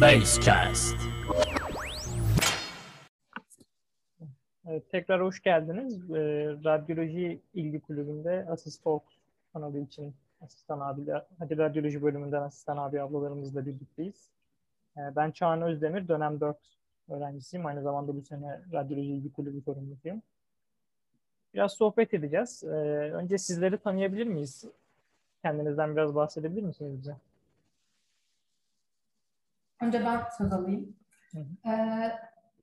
[0.00, 0.96] Basecast.
[4.68, 6.10] Evet, tekrar hoş geldiniz.
[6.10, 6.16] Ee,
[6.64, 9.02] Radyoloji İlgi Kulübü'nde Asist Talk
[9.52, 14.30] kanalı için asistan abiler, hadi radyoloji bölümünden asistan abi ablalarımızla birlikteyiz.
[14.96, 16.56] Ee, ben Çağan Özdemir, dönem 4
[17.08, 17.66] öğrencisiyim.
[17.66, 20.22] Aynı zamanda bu sene Radyoloji İlgi Kulübü sorumlusuyum.
[21.54, 22.64] Biraz sohbet edeceğiz.
[22.64, 22.68] Ee,
[23.12, 24.64] önce sizleri tanıyabilir miyiz?
[25.42, 27.16] Kendinizden biraz bahsedebilir misiniz bize?
[29.80, 30.96] Önce ben söz alayım.
[31.32, 32.12] Hı Ee,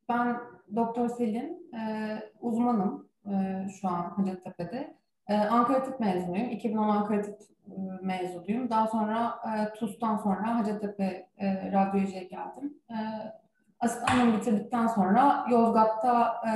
[0.09, 0.38] ben
[0.76, 4.94] Doktor Selin, e, uzmanım e, şu an Hacettepe'de.
[5.27, 6.49] E, Ankara Tıp mezunuyum.
[6.49, 7.71] 2010 Ankara Tıp e,
[8.02, 8.70] mezunuyum.
[8.70, 12.77] Daha sonra e, TUS'tan sonra Hacettepe e, Radyoloji'ye geldim.
[12.90, 12.95] E,
[13.80, 16.52] asistanlığımı bitirdikten sonra Yozgat'ta e,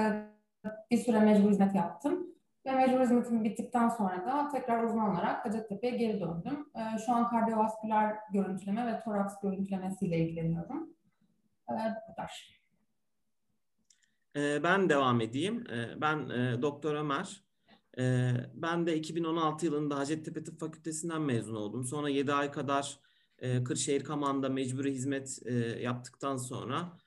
[0.91, 2.27] bir süre mecbur hizmet yaptım.
[2.67, 6.69] Ve mecbur hizmetim bittikten sonra da tekrar uzman olarak Hacettepe'ye geri döndüm.
[6.75, 10.89] E, şu an kardiyovasküler görüntüleme ve toraks görüntülemesiyle ilgileniyorum.
[11.69, 12.57] E, bu kadar.
[14.35, 15.63] Ee, Ben devam edeyim.
[15.71, 17.43] Ee, Ben e, Doktor Ömer.
[17.99, 21.85] Ee, Ben de 2016 yılında Hacettepe Tıp Fakültesinden mezun oldum.
[21.85, 22.99] Sonra 7 ay kadar
[23.39, 26.97] e, Kırşehir Kaman'da mecburi hizmet e, yaptıktan sonra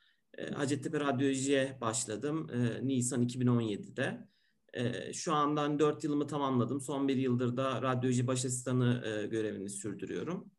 [0.53, 2.47] Hacettepe Radyoloji'ye başladım
[2.81, 4.30] Nisan 2017'de.
[4.73, 6.81] E, Şu andan 4 yılımı tamamladım.
[6.81, 10.51] Son bir yıldır da radyoloji baş asistanı e, görevini sürdürüyorum.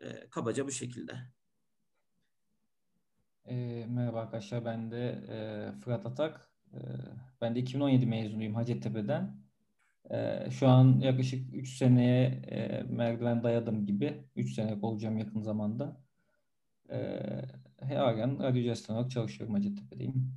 [0.00, 1.12] E, Kabaca bu şekilde.
[3.44, 6.52] E, merhaba arkadaşlar, ben de e, Fırat Atak.
[6.72, 6.78] E,
[7.40, 9.36] ben de 2017 mezunuyum Hacettepe'den.
[10.10, 14.24] E, şu an yaklaşık 3 seneye e, merdiven dayadım gibi.
[14.36, 16.00] 3 sene olacağım yakın zamanda.
[16.90, 17.20] E,
[17.80, 20.32] halen radyoloji asistanı olarak çalışıyorum Hacettepe'deyim.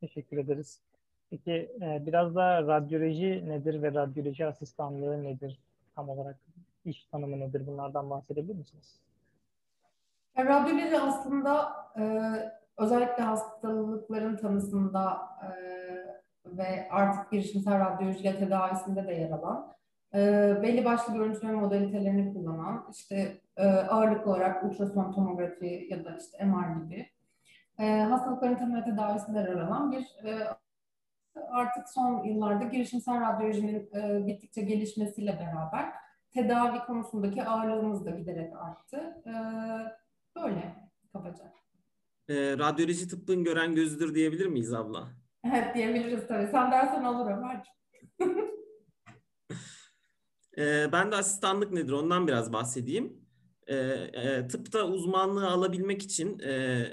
[0.00, 0.87] Teşekkür ederiz.
[1.30, 5.58] Peki e, biraz da radyoloji nedir ve radyoloji asistanlığı nedir?
[5.94, 6.36] Tam olarak
[6.84, 7.66] iş tanımı nedir?
[7.66, 9.00] Bunlardan bahsedebilir misiniz?
[10.38, 11.68] Ya, Radyoloji aslında
[11.98, 12.02] e,
[12.78, 15.48] özellikle hastalıkların tanısında e,
[16.46, 19.74] ve artık girişimsel radyolojiyle tedavisinde de yer alan,
[20.14, 20.18] e,
[20.62, 26.84] belli başlı görüntüleme modalitelerini kullanan, işte e, ağırlıklı olarak ultrason tomografi ya da işte MR
[26.84, 27.06] gibi
[27.78, 30.48] e, hastalıkların ve tedavisinde yer alan bir e,
[31.50, 35.92] artık son yıllarda girişimsel radyolojinin e, gittikçe gelişmesiyle beraber
[36.34, 38.96] tedavi konusundaki ağırlığımız da giderek arttı.
[39.26, 39.32] E,
[40.40, 40.76] böyle
[41.12, 41.52] kabaca.
[42.28, 45.08] E, Radyoloji tıbbın gören gözüdür diyebilir miyiz abla?
[45.44, 46.48] Evet diyebiliriz tabii.
[46.50, 47.78] Sen dersen olur Ömerciğim.
[50.58, 53.28] E, ben de asistanlık nedir ondan biraz bahsedeyim.
[53.66, 56.84] E, e, tıpta uzmanlığı alabilmek için e,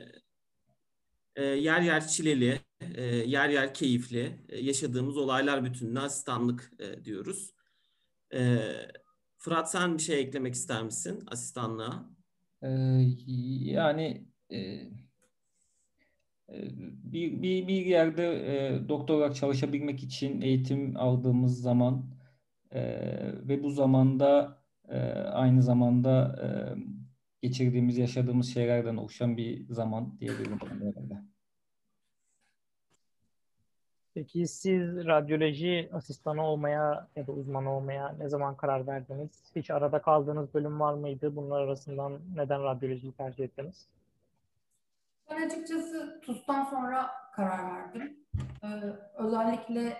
[1.35, 2.59] e, yer yer çileli,
[2.95, 7.53] e, yer yer keyifli e, yaşadığımız olaylar bütününe asistanlık e, diyoruz.
[8.33, 8.59] E,
[9.37, 12.09] Fırat sen bir şey eklemek ister misin asistanlığa?
[13.73, 14.89] Yani e,
[17.03, 22.05] bir, bir, bir yerde e, doktor olarak çalışabilmek için eğitim aldığımız zaman
[22.71, 22.81] e,
[23.47, 26.47] ve bu zamanda e, aynı zamanda e,
[27.47, 30.59] geçirdiğimiz, yaşadığımız şeylerden oluşan bir zaman diyebilirim.
[34.15, 39.29] Peki siz radyoloji asistanı olmaya ya da uzmanı olmaya ne zaman karar verdiniz?
[39.55, 41.35] Hiç arada kaldığınız bölüm var mıydı?
[41.35, 43.87] Bunlar arasından neden radyolojiyi tercih ettiniz?
[45.29, 48.17] Ben açıkçası TUS'tan sonra karar verdim.
[48.63, 48.67] Ee,
[49.17, 49.97] özellikle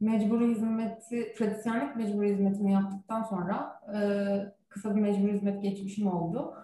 [0.00, 3.98] mecburi hizmeti, pratisyenlik mecburi hizmetini yaptıktan sonra e,
[4.68, 6.54] kısa bir mecburi hizmet geçmişim oldu.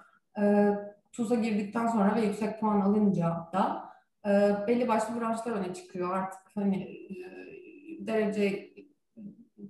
[0.40, 0.74] E,
[1.12, 3.89] TUS'a girdikten sonra ve yüksek puan alınca da
[4.26, 4.30] e,
[4.66, 6.16] belli başlı branşlar öne çıkıyor.
[6.16, 7.16] Artık hani e,
[8.06, 8.70] derece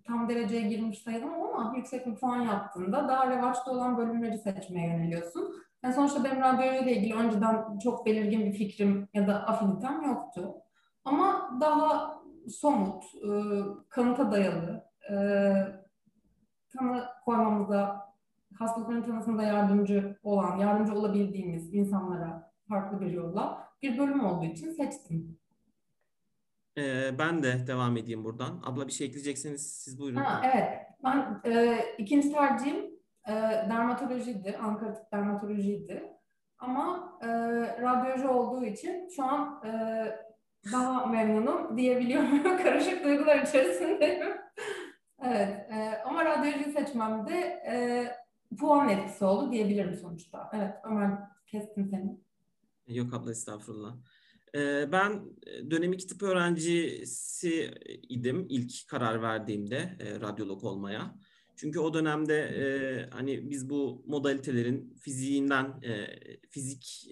[0.07, 5.55] tam dereceye girmiş sayılmam ama yüksek bir puan yaptığında daha revaçta olan bölümleri seçmeye yöneliyorsun.
[5.83, 10.55] Yani sonuçta benim radyolojiyle ilgili önceden çok belirgin bir fikrim ya da afinitem yoktu.
[11.05, 13.31] Ama daha somut, e,
[13.89, 15.15] kanıta dayalı, e,
[16.73, 18.11] tanı koymamıza,
[18.59, 25.39] hastalıkların tanısında yardımcı olan, yardımcı olabildiğimiz insanlara farklı bir yolla bir bölüm olduğu için seçtim.
[26.79, 28.63] E, ben de devam edeyim buradan.
[28.65, 30.21] Abla bir şey ekleyecekseniz siz buyurun.
[30.21, 30.69] Ha, evet,
[31.05, 32.77] ben e, ikinci tercihim
[33.29, 33.33] e,
[33.71, 36.13] dermatolojiydi, Ankara Tıp Dermatolojiydi.
[36.59, 37.27] Ama e,
[37.83, 39.71] radyoloji olduğu için şu an e,
[40.73, 42.43] daha memnunum diyebiliyorum.
[42.63, 44.27] Karışık duygular içerisindeyim.
[45.23, 47.35] evet, e, ama radyoloji seçmemde
[47.71, 48.05] e,
[48.57, 50.51] puan etkisi oldu diyebilirim sonuçta.
[50.55, 51.11] Evet, Ömer
[51.47, 52.30] kestim seni.
[52.91, 53.97] Yok abla estağfurullah.
[54.55, 55.25] Ee, Ben
[55.71, 57.75] dönem iki tıp öğrencisi
[58.09, 61.19] idim ilk karar verdiğimde e, radyolog olmaya.
[61.57, 62.65] Çünkü o dönemde e,
[63.11, 66.07] hani biz bu modalitelerin fiziğinden e,
[66.51, 67.11] fizik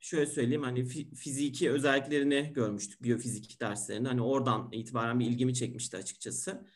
[0.00, 4.08] şöyle söyleyeyim hani fi, fiziki özelliklerini görmüştük biyofizik derslerinde.
[4.08, 6.66] Hani oradan itibaren bir ilgimi çekmişti açıkçası.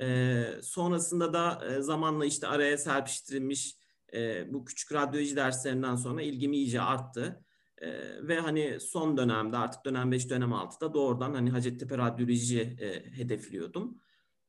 [0.00, 3.76] E, sonrasında da e, zamanla işte araya serpiştirilmiş
[4.14, 7.44] e, bu küçük radyoloji derslerinden sonra ilgimi iyice arttı.
[7.80, 7.88] E,
[8.28, 14.00] ve hani son dönemde artık dönem 5 dönem 6'da doğrudan hani Hacettepe Radyoloji e, hedefliyordum.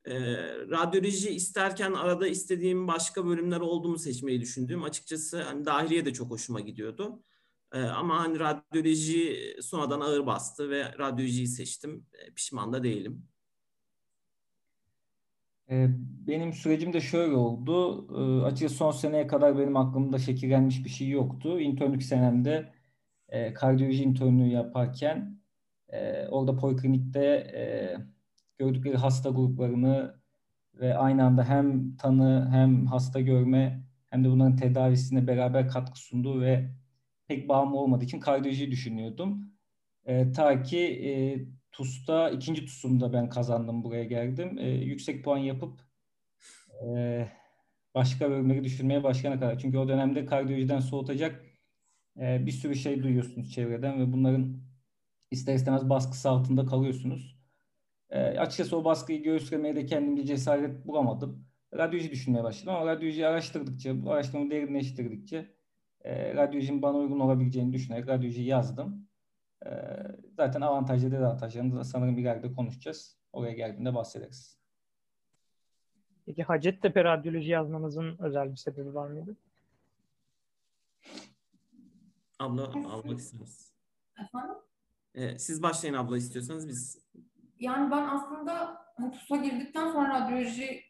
[0.06, 0.14] E,
[0.70, 6.60] radyoloji isterken arada istediğim başka bölümler olduğumu seçmeyi düşündüğüm açıkçası hani dahiliye de çok hoşuma
[6.60, 7.24] gidiyordu.
[7.74, 12.06] E, ama hani radyoloji sonradan ağır bastı ve radyolojiyi seçtim.
[12.14, 13.28] E, pişman da değilim.
[16.28, 18.08] Benim sürecim de şöyle oldu.
[18.46, 21.60] Açıkçası son seneye kadar benim aklımda şekillenmiş bir şey yoktu.
[21.60, 22.74] İnternlük senemde
[23.32, 25.42] e, kardiyoloji internlüğü yaparken
[25.90, 27.26] e, orada poliklinikte
[27.56, 27.64] e,
[28.58, 30.22] gördükleri hasta gruplarını
[30.74, 36.42] ve aynı anda hem tanı hem hasta görme hem de bunların tedavisine beraber katkı sunduğu
[36.42, 36.70] ve
[37.28, 39.52] pek bağımlı olmadığı için kardiyoloji düşünüyordum.
[40.06, 41.12] E, ta ki e,
[41.72, 44.58] TUS'ta ikinci TUS'umda ben kazandım buraya geldim.
[44.60, 45.82] E, yüksek puan yapıp
[46.88, 47.28] e,
[47.96, 49.60] başka bölümleri düşünmeye başlayana kadar.
[49.60, 51.51] Çünkü o dönemde kardiyolojiden soğutacak
[52.20, 54.58] e, bir sürü şey duyuyorsunuz çevreden ve bunların
[55.32, 57.38] ister istemez baskısı altında kalıyorsunuz.
[58.10, 61.46] E, açıkçası o baskıyı göğüslemeye de kendimce cesaret bulamadım.
[61.74, 65.56] Radyoloji düşünmeye başladım ama radyolojiyi araştırdıkça, bu araştırmayı derinleştirdikçe
[66.04, 69.08] e, radyolojinin bana uygun olabileceğini düşünerek radyolojiyi yazdım.
[69.66, 69.70] E,
[70.38, 73.18] zaten avantajlı dezavantajlarını da sanırım ileride konuşacağız.
[73.34, 74.58] Oraya geldiğinde bahsederiz.
[76.26, 79.38] Peki Hacettepe Radyoloji yazmanızın özel bir sebebi var mıydı?
[82.42, 83.74] Abla almak isteriz.
[84.24, 84.56] Efendim?
[85.16, 86.98] Ee, siz başlayın abla istiyorsanız biz.
[87.60, 90.82] Yani ben aslında hani TUS'a girdikten sonra radyoloji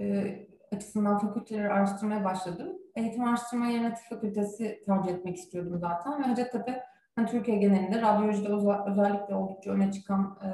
[0.00, 0.36] e,
[0.72, 2.78] açısından fakülteleri araştırmaya başladım.
[2.94, 6.22] Eğitim Araştırma Yerine Tıp Fakültesi tercih etmek istiyordum zaten.
[6.22, 6.84] Ve Hacettepe
[7.16, 8.48] hani Türkiye genelinde radyolojide
[8.90, 10.48] özellikle oldukça öne çıkan e,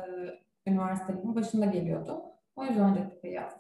[0.71, 2.23] üniversitelerin başında geliyordu.
[2.57, 3.60] O yüzden Hacettepe'yi yazdım.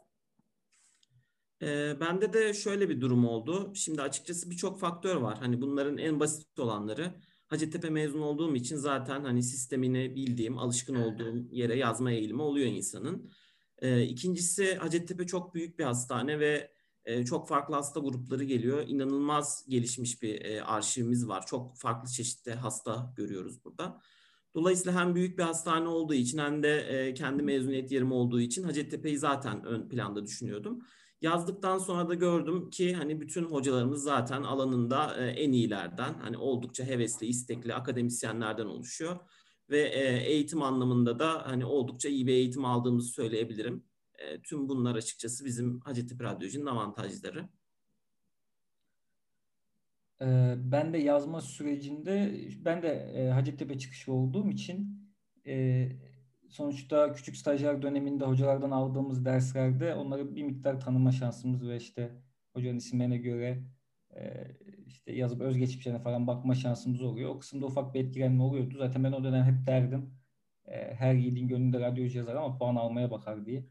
[1.63, 3.73] E, bende de şöyle bir durum oldu.
[3.75, 5.39] Şimdi açıkçası birçok faktör var.
[5.39, 7.15] Hani bunların en basit olanları
[7.47, 13.31] Hacettepe mezun olduğum için zaten hani sistemini bildiğim, alışkın olduğum yere yazma eğilimi oluyor insanın.
[13.79, 16.73] E, ikincisi Hacettepe çok büyük bir hastane ve
[17.05, 18.85] e, çok farklı hasta grupları geliyor.
[18.89, 21.47] İnanılmaz gelişmiş bir e, arşivimiz var.
[21.47, 24.01] Çok farklı çeşitli hasta görüyoruz burada.
[24.55, 28.63] Dolayısıyla hem büyük bir hastane olduğu için hem de e, kendi mezuniyet yerim olduğu için
[28.63, 30.79] Hacettepe'yi zaten ön planda düşünüyordum.
[31.21, 36.85] Yazdıktan sonra da gördüm ki hani bütün hocalarımız zaten alanında e, en iyilerden, hani oldukça
[36.85, 39.17] hevesli, istekli akademisyenlerden oluşuyor
[39.71, 43.85] ve e, eğitim anlamında da hani oldukça iyi bir eğitim aldığımızı söyleyebilirim.
[44.15, 47.49] E, tüm bunlar açıkçası bizim Hacettepe Radyoloji'nin avantajları.
[50.57, 52.35] Ben de yazma sürecinde
[52.65, 55.01] ben de Hacettepe çıkışı olduğum için
[56.51, 62.11] sonuçta küçük stajyer döneminde hocalardan aldığımız derslerde onları bir miktar tanıma şansımız ve işte
[62.55, 63.65] hocanın isimlerine göre
[64.17, 64.47] e,
[64.87, 67.31] işte yazıp özgeçmişlerine falan bakma şansımız oluyor.
[67.31, 68.75] O kısımda ufak bir etkilenme oluyordu.
[68.79, 70.21] Zaten ben o dönem hep derdim
[70.71, 73.65] her yiğidin gönlünde radyoloji yazar ama puan almaya bakar diye.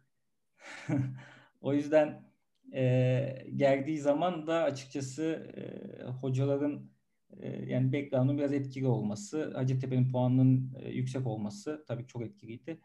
[1.62, 2.32] o yüzden
[2.74, 5.24] e, geldiği zaman da açıkçası
[5.58, 6.99] e, hocaların e,
[7.68, 12.80] yani background'un biraz etkili olması, Hacettepe'nin puanının e, yüksek olması tabii çok etkiliydi.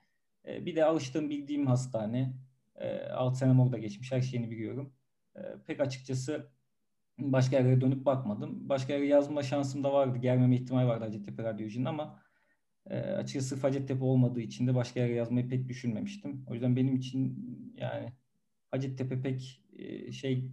[0.49, 2.35] E, bir de alıştığım bildiğim hastane.
[2.77, 4.93] E, 6 senem orada geçmiş, her şeyini biliyorum.
[5.37, 6.51] E, pek açıkçası
[7.19, 8.69] başka yerlere dönüp bakmadım.
[8.69, 12.23] Başka yere yazma şansım da vardı, gelmeme ihtimali vardı Hacettepe Radyoloji'nin ama
[12.91, 16.45] e, açıkçası sırf Hacettepe olmadığı için de başka yere yazmayı pek düşünmemiştim.
[16.47, 17.37] O yüzden benim için
[17.77, 18.13] yani
[18.71, 20.51] Hacettepe pek e, şey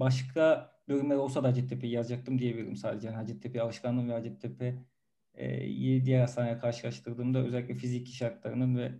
[0.00, 3.06] başka bölümler olsa da Hacettepe'yi yazacaktım diyebilirim sadece.
[3.06, 8.92] Yani Hacettepe alışkanlığım ve Hacettepe'yi e, diğer hastaneye karşılaştırdığımda özellikle fiziki şartlarının ve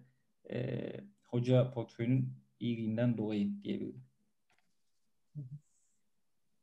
[0.50, 0.90] e,
[1.26, 4.02] hoca portföyünün iyiliğinden dolayı diyebilirim.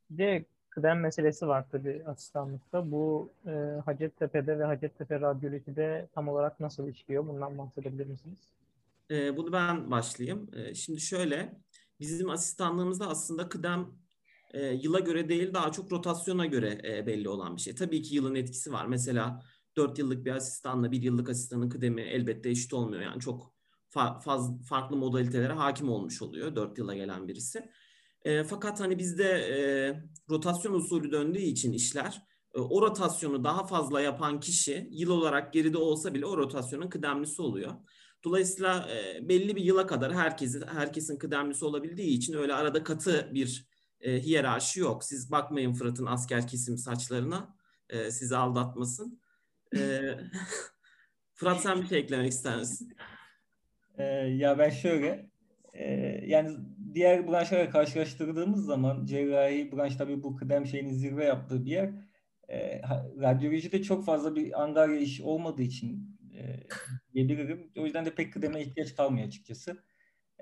[0.10, 2.92] Bir de kıdem meselesi var tabii asistanlıkta.
[2.92, 3.52] Bu e,
[3.86, 7.28] Hacettepe'de ve Hacettepe Radyoloji'de tam olarak nasıl işliyor?
[7.28, 8.40] Bundan bahsedebilir misiniz?
[9.12, 10.50] E, bunu ben başlayayım.
[10.54, 11.54] E, şimdi şöyle,
[12.00, 13.92] bizim asistanlığımızda aslında kıdem
[14.54, 17.76] e, yıla göre değil daha çok rotasyona göre e, belli olan bir şey.
[17.76, 18.86] Tabii ki yılın etkisi var.
[18.86, 19.44] Mesela
[19.78, 23.02] 4 yıllık bir asistanla bir yıllık asistanın kıdemi elbette eşit olmuyor.
[23.02, 23.54] Yani çok
[23.96, 27.70] fa- faz, farklı modalitelere hakim olmuş oluyor 4 yıla gelen birisi.
[28.26, 29.58] E, fakat hani bizde e,
[30.30, 32.22] rotasyon usulü döndüğü için işler
[32.56, 37.42] e, o rotasyonu daha fazla yapan kişi yıl olarak geride olsa bile o rotasyonun kıdemlisi
[37.42, 37.74] oluyor.
[38.24, 43.68] Dolayısıyla e, belli bir yıla kadar herkesin herkesin kıdemlisi olabildiği için öyle arada katı bir
[44.02, 45.04] e, hiyerarşi yok.
[45.04, 47.56] Siz bakmayın Fırat'ın asker kesim saçlarına.
[47.90, 49.22] E, sizi aldatmasın.
[49.78, 50.02] E,
[51.34, 52.98] Fırat sen bir şey eklemek ister misin?
[53.98, 54.04] Ee,
[54.38, 55.30] ya ben şöyle
[55.74, 55.92] e,
[56.26, 56.58] yani
[56.94, 61.92] diğer branşlara karşılaştırdığımız zaman cerrahi branş tabii bu kıdem şeyinin zirve yaptığı bir yer.
[62.50, 62.82] E,
[63.22, 66.68] radyolojide çok fazla bir angarya iş olmadığı için e,
[67.18, 67.72] diyebilirim.
[67.78, 69.84] O yüzden de pek kıdeme ihtiyaç kalmıyor açıkçası.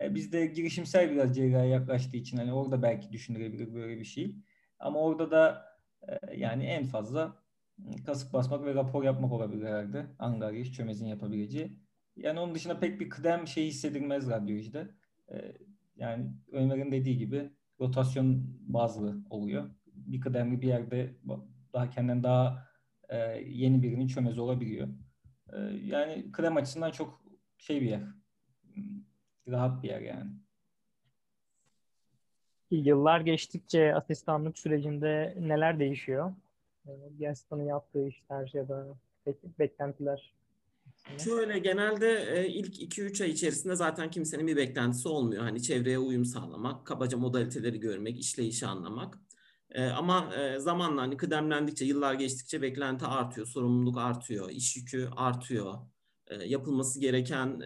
[0.01, 4.35] E, bizde girişimsel biraz cerrahi yaklaştığı için hani orada belki düşünülebilir böyle bir şey.
[4.79, 5.65] Ama orada da
[6.07, 7.43] e, yani en fazla
[8.05, 10.05] kasık basmak ve rapor yapmak olabilir herhalde.
[10.19, 11.79] Angarya çömezin yapabileceği.
[12.15, 14.87] Yani onun dışında pek bir kıdem şey hissedilmez radyolojide.
[15.31, 15.35] E,
[15.95, 19.69] yani Ömer'in dediği gibi rotasyon bazlı oluyor.
[19.85, 21.15] Bir kıdemli bir yerde
[21.73, 22.67] daha kendinden daha
[23.09, 24.87] e, yeni birinin çömezi olabiliyor.
[25.53, 27.21] E, yani kıdem açısından çok
[27.57, 28.03] şey bir yer.
[29.47, 30.31] Rahat bir yer yani.
[32.71, 36.33] Yıllar geçtikçe asistanlık sürecinde neler değişiyor?
[36.87, 38.87] Bir asistanın yaptığı işler ya da
[39.59, 40.35] beklentiler
[41.17, 45.43] Şöyle genelde e, ilk 2-3 ay içerisinde zaten kimsenin bir beklentisi olmuyor.
[45.43, 49.19] Hani çevreye uyum sağlamak, kabaca modaliteleri görmek, işleyişi anlamak.
[49.75, 55.73] E, ama e, zamanla hani kıdemlendikçe, yıllar geçtikçe beklenti artıyor, sorumluluk artıyor, iş yükü artıyor.
[56.45, 57.61] Yapılması gereken,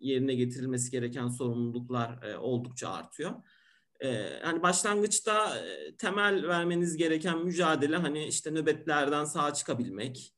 [0.00, 3.32] yerine getirilmesi gereken sorumluluklar oldukça artıyor.
[4.42, 5.64] Hani başlangıçta
[5.98, 10.34] temel vermeniz gereken mücadele hani işte nöbetlerden sağ çıkabilmek,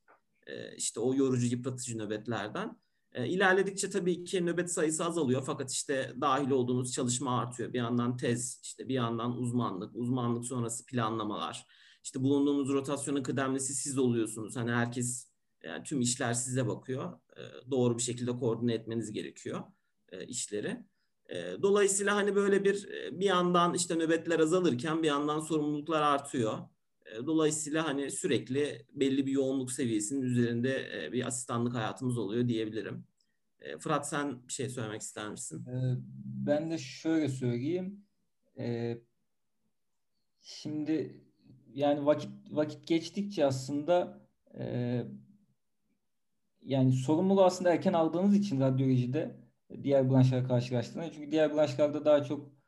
[0.47, 2.79] e, işte o yorucu yıpratıcı nöbetlerden.
[3.13, 7.73] E, ilerledikçe tabii ki nöbet sayısı azalıyor fakat işte dahil olduğunuz çalışma artıyor.
[7.73, 11.65] Bir yandan tez, işte bir yandan uzmanlık, uzmanlık sonrası planlamalar.
[12.03, 14.55] İşte bulunduğunuz rotasyonun kıdemlisi siz oluyorsunuz.
[14.55, 15.31] Hani herkes
[15.63, 17.13] yani tüm işler size bakıyor.
[17.37, 19.63] E, doğru bir şekilde koordine etmeniz gerekiyor
[20.27, 20.85] işleri.
[21.61, 26.57] Dolayısıyla hani böyle bir bir yandan işte nöbetler azalırken bir yandan sorumluluklar artıyor.
[27.25, 33.03] Dolayısıyla hani sürekli belli bir yoğunluk seviyesinin üzerinde bir asistanlık hayatımız oluyor diyebilirim.
[33.79, 35.65] Fırat sen bir şey söylemek ister misin?
[36.25, 38.05] Ben de şöyle söyleyeyim.
[40.41, 41.23] Şimdi
[41.73, 44.21] yani vakit vakit geçtikçe aslında
[46.61, 49.35] yani sorumluluğu aslında erken aldığınız için radyolojide
[49.83, 52.58] diğer branşlara karşılaştığında çünkü diğer branşlarda daha çok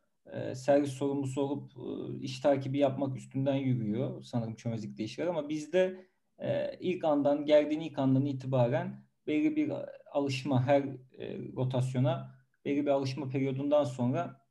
[0.55, 6.05] servis sorumlusu olup e, iş takibi yapmak üstünden yürüyor sanırım çömezlikte işler ama bizde
[6.39, 9.71] e, ilk andan geldiğin ilk andan itibaren belli bir
[10.11, 10.81] alışma her
[11.17, 12.35] e, rotasyona
[12.65, 14.41] belli bir alışma periyodundan sonra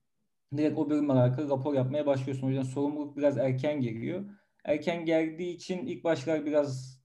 [0.57, 2.47] direkt o bölümle alakalı rapor yapmaya başlıyorsun.
[2.47, 4.25] O yüzden sorumluluk biraz erken geliyor.
[4.65, 7.01] Erken geldiği için ilk başlar biraz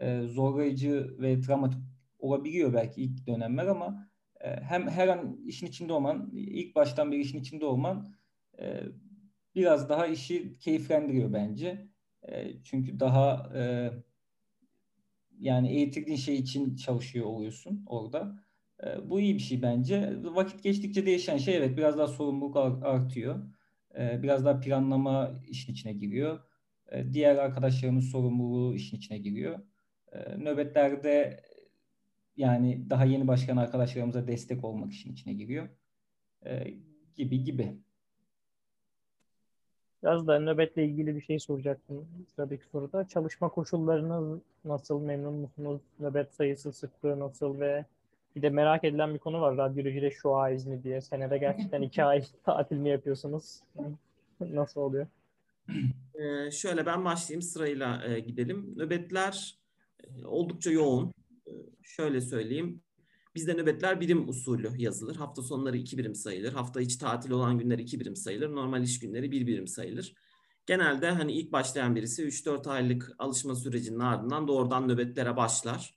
[0.00, 1.80] e, zorlayıcı ve dramatik
[2.18, 4.10] olabiliyor belki ilk dönemler ama
[4.40, 8.14] e, hem her an işin içinde olman, ilk baştan bir işin içinde olman
[8.60, 8.82] e,
[9.54, 11.88] biraz daha işi keyiflendiriyor bence.
[12.28, 13.52] E, çünkü daha
[15.38, 18.44] yani eğitildiğin şey için çalışıyor oluyorsun orada.
[19.04, 20.16] Bu iyi bir şey bence.
[20.22, 23.50] Vakit geçtikçe değişen şey evet biraz daha sorumluluk artıyor.
[23.98, 26.40] Biraz daha planlama işin içine giriyor.
[27.12, 29.58] Diğer arkadaşlarımın sorumluluğu işin içine giriyor.
[30.38, 31.42] Nöbetlerde
[32.36, 35.68] yani daha yeni başkan arkadaşlarımıza destek olmak için içine giriyor.
[36.46, 36.74] E,
[37.16, 37.78] gibi gibi.
[40.02, 43.08] Biraz da nöbetle ilgili bir şey soracaktım sıradaki soruda.
[43.08, 45.00] Çalışma koşullarınız nasıl?
[45.00, 45.80] Memnun musunuz?
[46.00, 47.84] Nöbet sayısı, sıklığı nasıl ve
[48.36, 51.00] bir de merak edilen bir konu var radyolojide şu ay izni diye.
[51.00, 53.60] Senede gerçekten iki ay tatil mi yapıyorsunuz?
[54.40, 55.06] Nasıl oluyor?
[56.14, 58.74] Ee, şöyle ben başlayayım sırayla e, gidelim.
[58.76, 59.58] Nöbetler
[60.04, 61.12] e, oldukça yoğun
[61.82, 62.80] şöyle söyleyeyim.
[63.34, 65.16] Bizde nöbetler birim usulü yazılır.
[65.16, 66.52] Hafta sonları iki birim sayılır.
[66.52, 68.54] Hafta içi tatil olan günler iki birim sayılır.
[68.54, 70.14] Normal iş günleri bir birim sayılır.
[70.66, 75.94] Genelde hani ilk başlayan birisi 3-4 aylık alışma sürecinin ardından doğrudan nöbetlere başlar.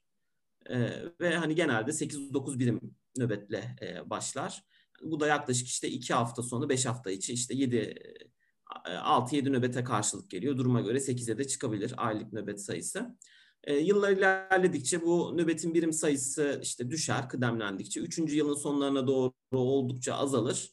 [0.70, 0.90] Ee,
[1.22, 4.64] ve hani genelde 8-9 birim nöbetle e, başlar.
[5.02, 7.96] Bu da yaklaşık işte 2 hafta sonu 5 hafta içi işte 7
[8.86, 10.58] 6-7 nöbete karşılık geliyor.
[10.58, 13.18] Duruma göre 8'e de çıkabilir aylık nöbet sayısı.
[13.64, 18.00] E, yıllar ilerledikçe bu nöbetin birim sayısı işte düşer kıdemlendikçe.
[18.00, 20.70] Üçüncü yılın sonlarına doğru oldukça azalır.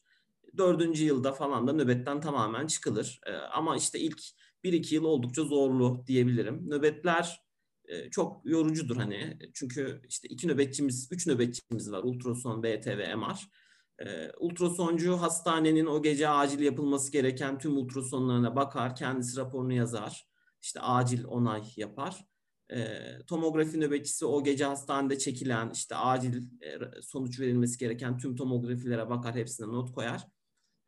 [0.57, 3.21] Dördüncü yılda falan da nöbetten tamamen çıkılır.
[3.27, 4.23] E, ama işte ilk
[4.65, 6.71] bir iki yıl oldukça zorlu diyebilirim.
[6.71, 7.41] Nöbetler
[7.85, 9.39] e, çok yorucudur hani.
[9.55, 12.03] Çünkü işte iki nöbetçimiz, üç nöbetçimiz var.
[12.03, 13.51] Ultrason, BT ve MR.
[13.99, 20.27] E, ultrasoncu hastanenin o gece acil yapılması gereken tüm ultrasonlarına bakar, kendisi raporunu yazar.
[20.63, 22.30] İşte acil onay yapar.
[22.73, 29.11] E, tomografi nöbetçisi o gece hastanede çekilen işte acil e, sonuç verilmesi gereken tüm tomografilere
[29.11, 30.27] bakar hepsine not koyar.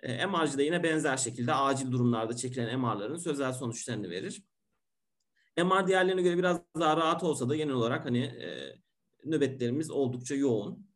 [0.00, 4.42] E, MR'cı yine benzer şekilde acil durumlarda çekilen MR'ların sözel sonuçlarını verir.
[5.56, 8.78] MR diğerlerine göre biraz daha rahat olsa da genel olarak hani e,
[9.24, 10.86] nöbetlerimiz oldukça yoğun.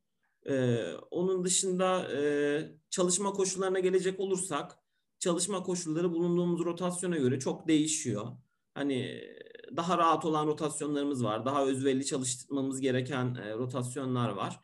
[0.48, 2.20] E, onun dışında e,
[2.90, 4.78] çalışma koşullarına gelecek olursak
[5.18, 8.26] çalışma koşulları bulunduğumuz rotasyona göre çok değişiyor.
[8.74, 9.22] Hani
[9.76, 11.44] daha rahat olan rotasyonlarımız var.
[11.44, 14.60] Daha özverili çalıştırmamız gereken e, rotasyonlar var.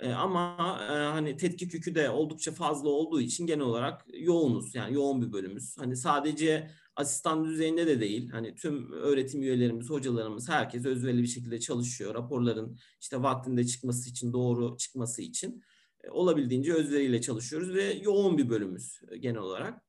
[0.00, 4.74] E, ama e, hani tetkik yükü de oldukça fazla olduğu için genel olarak yoğunuz.
[4.74, 5.78] Yani yoğun bir bölümümüz.
[5.78, 8.30] Hani sadece asistan düzeyinde de değil.
[8.30, 12.14] Hani tüm öğretim üyelerimiz, hocalarımız herkes özverili bir şekilde çalışıyor.
[12.14, 15.62] Raporların işte vaktinde çıkması için, doğru çıkması için
[16.04, 19.83] e, olabildiğince özveriyle çalışıyoruz ve yoğun bir bölümümüz e, genel olarak.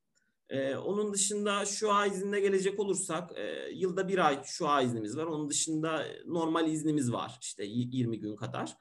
[0.50, 5.18] Ee, onun dışında şu ay iznine gelecek olursak e, yılda bir ay şu ay iznimiz
[5.18, 5.26] var.
[5.26, 8.78] Onun dışında normal iznimiz var işte 20 gün kadar.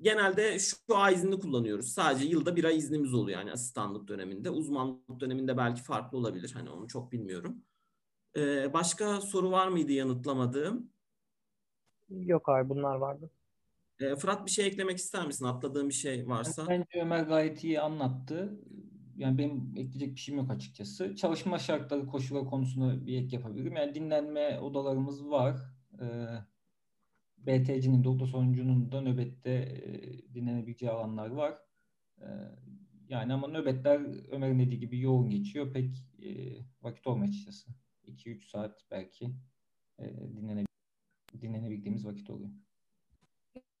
[0.00, 1.88] Genelde şu ay iznini kullanıyoruz.
[1.88, 4.50] Sadece yılda bir ay iznimiz oluyor yani asistanlık döneminde.
[4.50, 6.50] Uzmanlık döneminde belki farklı olabilir.
[6.54, 7.64] Hani onu çok bilmiyorum.
[8.36, 10.90] Ee, başka soru var mıydı yanıtlamadığım?
[12.10, 13.30] Yok abi bunlar vardı.
[14.00, 15.44] Ee, Fırat bir şey eklemek ister misin?
[15.44, 16.66] Atladığım bir şey varsa.
[16.68, 18.60] Bence Ömer gayet iyi anlattı
[19.16, 21.16] yani benim ekleyecek bir şeyim yok açıkçası.
[21.16, 23.76] Çalışma şartları, koşulları konusunda bir ek yapabilirim.
[23.76, 25.56] Yani dinlenme odalarımız var.
[26.00, 26.26] Ee,
[27.46, 31.58] BTC'nin de ultrasonuncunun da nöbette e, dinlenebileceği alanlar var.
[32.20, 32.26] Ee,
[33.08, 34.00] yani ama nöbetler
[34.32, 35.72] Ömer'in dediği gibi yoğun geçiyor.
[35.72, 36.30] Pek e,
[36.82, 37.70] vakit olmuyor açıkçası.
[38.06, 39.34] 2-3 saat belki
[39.98, 40.04] e,
[40.36, 40.64] dinlene,
[41.40, 42.50] dinlenebildiğimiz vakit oluyor.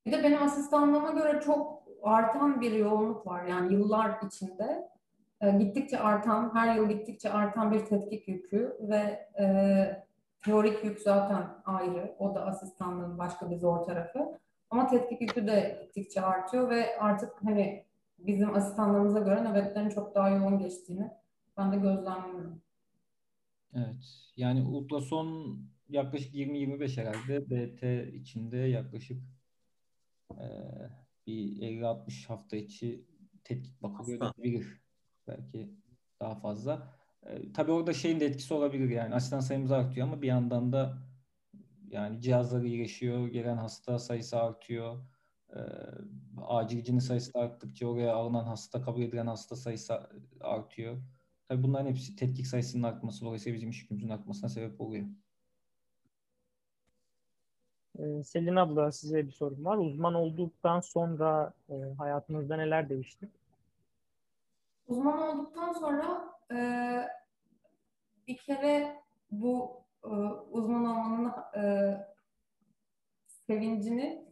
[0.06, 4.93] Bir de benim asistanlığıma göre çok artan bir yoğunluk var yani yıllar içinde.
[5.40, 10.04] E, gittikçe artan, her yıl gittikçe artan bir tetkik yükü ve e,
[10.44, 12.16] teorik yük zaten ayrı.
[12.18, 14.38] O da asistanlığın başka bir zor tarafı.
[14.70, 17.84] Ama tetkik yükü de gittikçe artıyor ve artık hani
[18.18, 21.10] bizim asistanlarımıza göre nöbetlerin çok daha yoğun geçtiğini
[21.56, 22.62] ben de gözlemliyorum.
[23.74, 24.32] Evet.
[24.36, 27.50] Yani ultrason yaklaşık 20-25 herhalde.
[27.50, 29.22] BT içinde yaklaşık
[30.30, 30.46] e,
[31.26, 33.04] bir 50-60 hafta içi
[33.44, 34.32] tetkik bakılıyor.
[34.38, 34.83] Bir
[35.28, 35.70] belki
[36.20, 36.88] daha fazla.
[37.26, 40.98] E, tabii orada şeyin de etkisi olabilir yani asistan sayımız artıyor ama bir yandan da
[41.88, 45.06] yani cihazları iyileşiyor, gelen hasta sayısı artıyor.
[45.56, 45.60] E,
[46.46, 50.00] acilcinin sayısı arttıkça oraya alınan hasta, kabul edilen hasta sayısı
[50.40, 50.96] artıyor.
[51.48, 55.06] Tabii bunların hepsi tetkik sayısının artması dolayısıyla bizim iş yükümüzün artmasına sebep oluyor.
[57.98, 59.76] Ee, Selin abla size bir sorum var.
[59.78, 63.28] Uzman olduktan sonra e, hayatınızda neler değişti?
[64.86, 66.58] Uzman olduktan sonra e,
[68.28, 70.10] bir kere bu e,
[70.50, 71.94] uzman olmanın e,
[73.46, 74.24] sevincini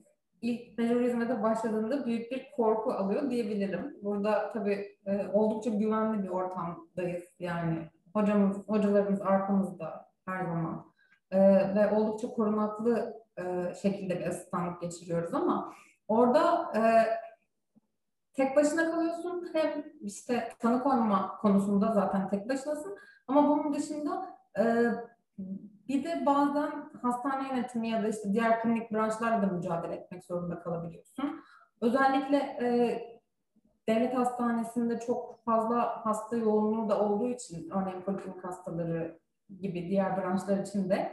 [0.42, 3.96] ilk mejorizmede başladığında büyük bir korku alıyor diyebilirim.
[4.02, 7.24] Burada tabii e, oldukça güvenli bir ortamdayız.
[7.38, 7.78] Yani
[8.14, 10.92] hocamız, hocalarımız arkamızda her zaman.
[11.30, 11.38] E,
[11.74, 15.74] ve oldukça korunaklı e, şekilde bir asistanlık geçiriyoruz ama
[16.08, 16.80] orada e,
[18.34, 19.50] tek başına kalıyorsun.
[19.52, 22.98] Hem işte tanı konma konusunda zaten tek başınasın.
[23.28, 24.26] Ama bunun dışında
[24.58, 24.64] e,
[25.88, 26.70] bir de bazen
[27.02, 31.40] hastane yönetimi ya da işte diğer klinik branşlarla da mücadele etmek zorunda kalabiliyorsun.
[31.80, 32.98] Özellikle e,
[33.88, 39.18] devlet hastanesinde çok fazla hasta yoğunluğu da olduğu için örneğin poliklinik hastaları
[39.60, 41.12] gibi diğer branşlar için de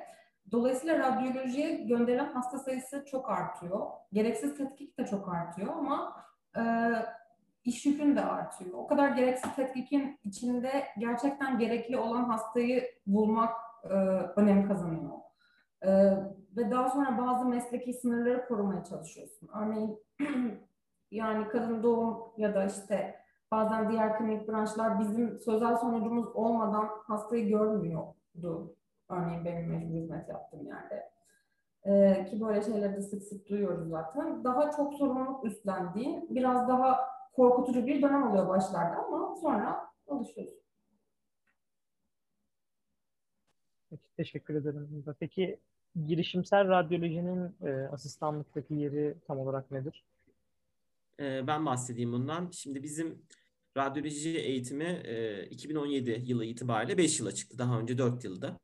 [0.52, 3.88] dolayısıyla radyolojiye gönderilen hasta sayısı çok artıyor.
[4.14, 6.16] Gereksiz tetkik de çok artıyor ama
[6.58, 6.64] e,
[7.64, 8.72] iş yükün de artıyor.
[8.74, 13.94] O kadar gereksiz tetkikin içinde gerçekten gerekli olan hastayı bulmak e,
[14.36, 15.20] önem kazanıyor.
[15.82, 15.90] E,
[16.58, 19.50] ve daha sonra bazı mesleki sınırları korumaya çalışıyorsun.
[19.54, 20.00] Örneğin
[21.12, 23.16] yani kadın doğum ya da işte
[23.52, 28.76] bazen diğer klinik branşlar bizim sözel sonucumuz olmadan hastayı görmüyordu.
[29.10, 31.10] Örneğin benim mecbur hizmet yaptığım yerde.
[31.86, 34.44] Ee, ki böyle şeyleri de sık sık duyuyoruz zaten.
[34.44, 37.00] Daha çok sorumluluk üstlendiğin, biraz daha
[37.34, 40.60] korkutucu bir dönem oluyor başlarda ama sonra alışıyorsun.
[43.90, 45.04] Peki, teşekkür ederim.
[45.20, 45.60] Peki
[46.08, 50.04] girişimsel radyolojinin e, asistanlıktaki yeri tam olarak nedir?
[51.20, 52.50] E, ben bahsedeyim bundan.
[52.52, 53.22] Şimdi bizim
[53.78, 57.58] radyoloji eğitimi e, 2017 yılı itibariyle 5 yıla çıktı.
[57.58, 58.60] Daha önce 4 yılda.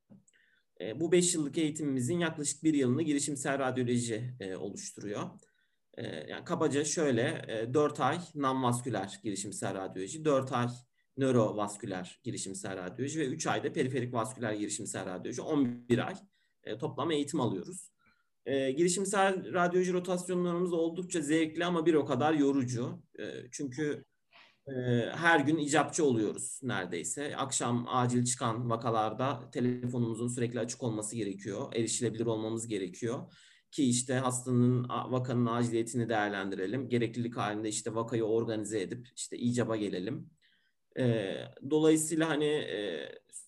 [0.81, 5.29] E, bu 5 yıllık eğitimimizin yaklaşık bir yılını girişimsel radyoloji e, oluşturuyor.
[5.97, 10.67] E, yani kabaca şöyle e, 4 ay non-vasküler girişimsel radyoloji, 4 ay
[11.17, 16.15] nörovasküler girişimsel radyoloji ve 3 ayda periferik vasküler girişimsel radyoloji 11 ay
[16.63, 17.89] e, toplam eğitim alıyoruz.
[18.45, 23.03] E, girişimsel radyoloji rotasyonlarımız oldukça zevkli ama bir o kadar yorucu.
[23.19, 24.03] E, çünkü
[25.11, 27.35] her gün icapçı oluyoruz neredeyse.
[27.37, 31.73] Akşam acil çıkan vakalarda telefonumuzun sürekli açık olması gerekiyor.
[31.75, 33.33] Erişilebilir olmamız gerekiyor.
[33.71, 36.89] Ki işte hastanın vakanın aciliyetini değerlendirelim.
[36.89, 40.29] Gereklilik halinde işte vakayı organize edip işte icaba gelelim.
[41.69, 42.67] Dolayısıyla hani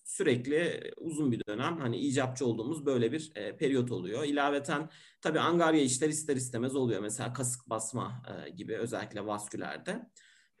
[0.04, 4.24] sürekli uzun bir dönem hani icapçı olduğumuz böyle bir periyot oluyor.
[4.24, 7.00] İlaveten tabii angarya işler ister istemez oluyor.
[7.00, 8.22] Mesela kasık basma
[8.56, 10.10] gibi özellikle vaskülerde.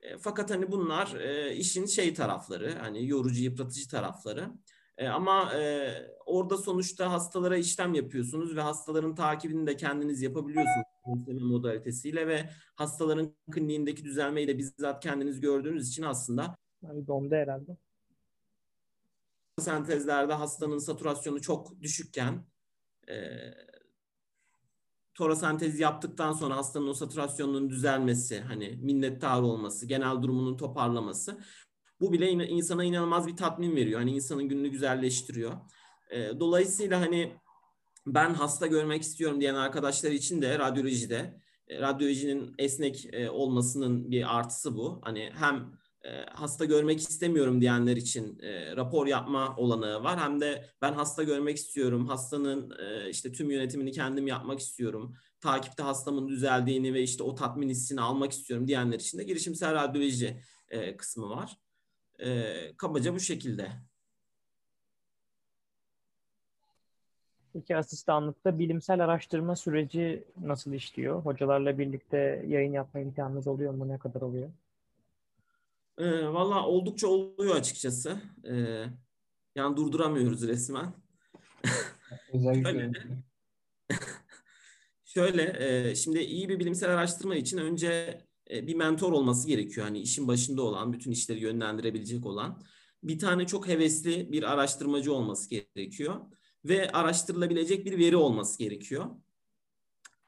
[0.02, 4.50] E, fakat hani bunlar e, işin şey tarafları hani yorucu yıpratıcı tarafları.
[4.98, 5.92] E, ama e,
[6.26, 13.34] orada sonuçta hastalara işlem yapıyorsunuz ve hastaların takibini de kendiniz yapabiliyorsunuz konsemin modalitesiyle ve hastaların
[13.50, 17.76] kliniğindeki düzelmeyi de bizzat kendiniz gördüğünüz için aslında yani dondu herhalde.
[19.60, 22.44] Sentezlerde hastanın saturasyonu çok düşükken
[23.08, 23.14] e,
[25.18, 31.40] torasentez yaptıktan sonra hastanın o saturasyonunun düzelmesi, hani minnettar olması, genel durumunun toparlaması
[32.00, 34.00] bu bile in- insana inanılmaz bir tatmin veriyor.
[34.00, 35.52] Hani insanın gününü güzelleştiriyor.
[36.10, 37.32] E, dolayısıyla hani
[38.06, 44.38] ben hasta görmek istiyorum diyen arkadaşlar için de radyolojide e, radyolojinin esnek e, olmasının bir
[44.38, 45.00] artısı bu.
[45.04, 45.72] Hani hem
[46.32, 50.18] hasta görmek istemiyorum diyenler için e, rapor yapma olanağı var.
[50.18, 55.82] Hem de ben hasta görmek istiyorum, hastanın e, işte tüm yönetimini kendim yapmak istiyorum, takipte
[55.82, 60.96] hastamın düzeldiğini ve işte o tatmin hissini almak istiyorum diyenler için de girişimsel radyoloji e,
[60.96, 61.58] kısmı var.
[62.18, 63.72] E, kabaca bu şekilde.
[67.52, 71.20] Peki asistanlıkta bilimsel araştırma süreci nasıl işliyor?
[71.20, 73.88] Hocalarla birlikte yayın yapma imkanınız oluyor mu?
[73.88, 74.50] Ne kadar oluyor?
[75.98, 78.20] E, Valla oldukça oluyor açıkçası.
[78.44, 78.84] E,
[79.54, 80.94] yani durduramıyoruz resmen.
[82.32, 82.92] Özellikle şöyle,
[85.04, 85.56] şöyle
[85.90, 89.86] e, şimdi iyi bir bilimsel araştırma için önce e, bir mentor olması gerekiyor.
[89.86, 92.62] Hani işin başında olan, bütün işleri yönlendirebilecek olan.
[93.02, 96.20] Bir tane çok hevesli bir araştırmacı olması gerekiyor.
[96.64, 99.06] Ve araştırılabilecek bir veri olması gerekiyor.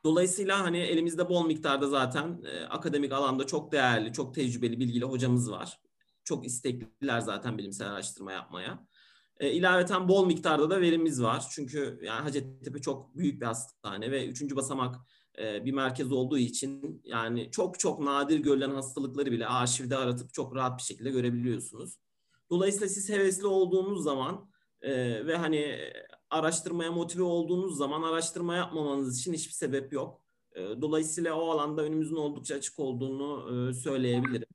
[0.04, 5.50] Dolayısıyla hani elimizde bol miktarda zaten e, akademik alanda çok değerli, çok tecrübeli, bilgili hocamız
[5.50, 5.80] var.
[6.24, 8.86] Çok istekliler zaten bilimsel araştırma yapmaya.
[9.40, 11.44] E, ilaveten bol miktarda da verimiz var.
[11.50, 14.96] Çünkü yani Hacettepe çok büyük bir hastane ve üçüncü basamak
[15.38, 20.56] e, bir merkez olduğu için yani çok çok nadir görülen hastalıkları bile arşivde aratıp çok
[20.56, 21.96] rahat bir şekilde görebiliyorsunuz.
[22.50, 24.50] Dolayısıyla siz hevesli olduğunuz zaman
[24.82, 25.78] e, ve hani
[26.30, 30.20] araştırmaya motive olduğunuz zaman araştırma yapmamanız için hiçbir sebep yok.
[30.52, 34.48] E, dolayısıyla o alanda önümüzün oldukça açık olduğunu e, söyleyebilirim.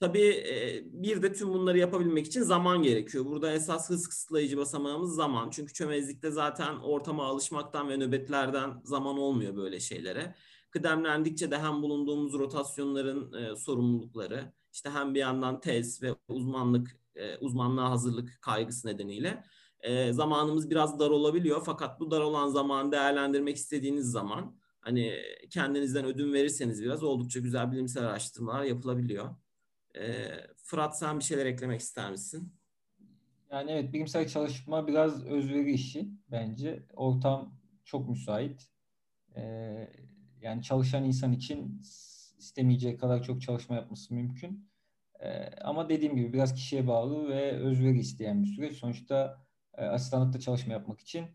[0.00, 3.24] Tabii e, bir de tüm bunları yapabilmek için zaman gerekiyor.
[3.24, 5.50] Burada esas hız kısıtlayıcı basamağımız zaman.
[5.50, 10.34] Çünkü çömezlikte zaten ortama alışmaktan ve nöbetlerden zaman olmuyor böyle şeylere.
[10.70, 16.96] Kıdemlendikçe de hem bulunduğumuz rotasyonların e, sorumlulukları, işte hem bir yandan tez ve uzmanlık,
[17.40, 19.44] uzmanlığa hazırlık kaygısı nedeniyle
[19.86, 21.62] e, zamanımız biraz dar olabiliyor.
[21.66, 25.12] Fakat bu dar olan zamanı değerlendirmek istediğiniz zaman hani
[25.50, 29.36] kendinizden ödün verirseniz biraz oldukça güzel bilimsel araştırmalar yapılabiliyor.
[29.94, 32.52] E, Fırat sen bir şeyler eklemek ister misin?
[33.50, 36.86] Yani evet bilimsel çalışma biraz özveri işi bence.
[36.94, 38.70] Ortam çok müsait.
[39.36, 39.90] Ee,
[40.40, 41.82] yani çalışan insan için
[42.38, 44.70] istemeyeceği kadar çok çalışma yapması mümkün.
[45.20, 48.76] Ee, ama dediğim gibi biraz kişiye bağlı ve özveri isteyen bir süreç.
[48.76, 49.45] Sonuçta e,
[49.82, 51.26] asistanlıkta çalışma yapmak için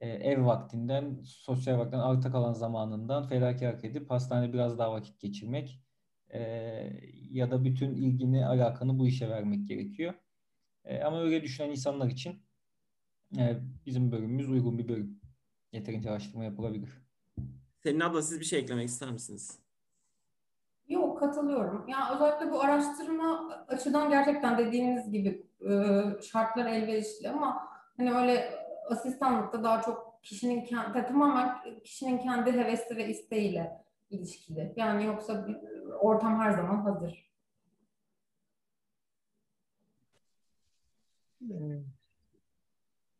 [0.00, 5.82] e, ev vaktinden, sosyal vaktinden arta kalan zamanından fedakarlık edip hastanede biraz daha vakit geçirmek
[6.30, 6.40] e,
[7.30, 10.14] ya da bütün ilgini, alakanı bu işe vermek gerekiyor.
[10.84, 12.42] E, ama öyle düşünen insanlar için
[13.38, 15.20] e, bizim bölümümüz uygun bir bölüm.
[15.72, 16.90] Yeterince araştırma yapılabilir.
[17.82, 19.58] Selin abla siz bir şey eklemek ister misiniz?
[20.88, 21.88] Yok katılıyorum.
[21.88, 28.50] Yani özellikle bu araştırma açıdan gerçekten dediğiniz gibi e, şartlar elverişli ama hani öyle
[28.90, 34.72] asistanlıkta daha çok kişinin kendi tamamen kişinin kendi hevesi ve isteğiyle ilişkili.
[34.76, 35.48] Yani yoksa
[36.00, 37.28] ortam her zaman hazır.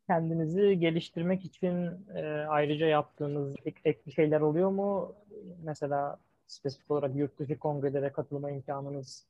[0.07, 5.15] Kendinizi geliştirmek için e, ayrıca yaptığınız ek, ek bir şeyler oluyor mu?
[5.63, 9.25] Mesela spesifik olarak yurt dışı kongrelere katılma imkanınız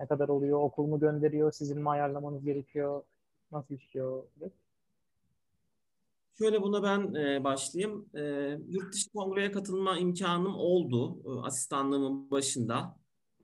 [0.00, 0.58] ne kadar oluyor?
[0.60, 1.52] Okul mu gönderiyor?
[1.52, 3.02] Sizin mi ayarlamanız gerekiyor?
[3.52, 4.22] Nasıl işliyor?
[6.38, 8.08] Şöyle buna ben e, başlayayım.
[8.14, 8.22] E,
[8.68, 12.96] yurt dışı kongreye katılma imkanım oldu e, asistanlığımın başında.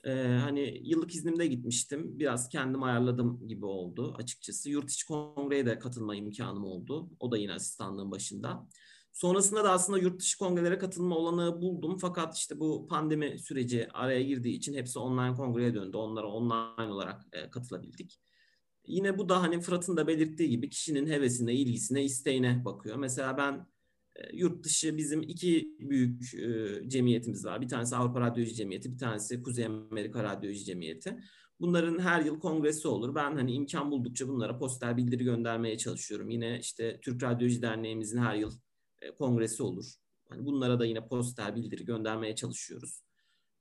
[0.05, 2.19] E, hani yıllık iznimde gitmiştim.
[2.19, 4.71] Biraz kendim ayarladım gibi oldu açıkçası.
[4.71, 7.11] Yurt içi kongreye de katılma imkanım oldu.
[7.21, 8.69] O da yine asistanlığın başında.
[9.13, 11.99] Sonrasında da aslında yurt dışı kongrelere katılma olanağı buldum.
[11.99, 15.97] Fakat işte bu pandemi süreci araya girdiği için hepsi online kongreye döndü.
[15.97, 18.21] Onlara online olarak e, katılabildik.
[18.87, 22.97] Yine bu da hani Fırat'ın da belirttiği gibi kişinin hevesine, ilgisine, isteğine bakıyor.
[22.97, 23.67] Mesela ben
[24.17, 27.61] e, yurt dışı bizim iki büyük e, cemiyetimiz var.
[27.61, 31.19] Bir tanesi Avrupa Radyoloji Cemiyeti, bir tanesi Kuzey Amerika Radyoloji Cemiyeti.
[31.61, 33.15] Bunların her yıl kongresi olur.
[33.15, 36.31] Ben hani imkan buldukça bunlara poster bildiri göndermeye çalışıyorum.
[36.31, 38.53] Yine işte Türk Radyoloji Derneğimizin her yıl
[39.03, 39.95] e, kongresi olur.
[40.29, 43.03] Hani bunlara da yine poster bildiri göndermeye çalışıyoruz.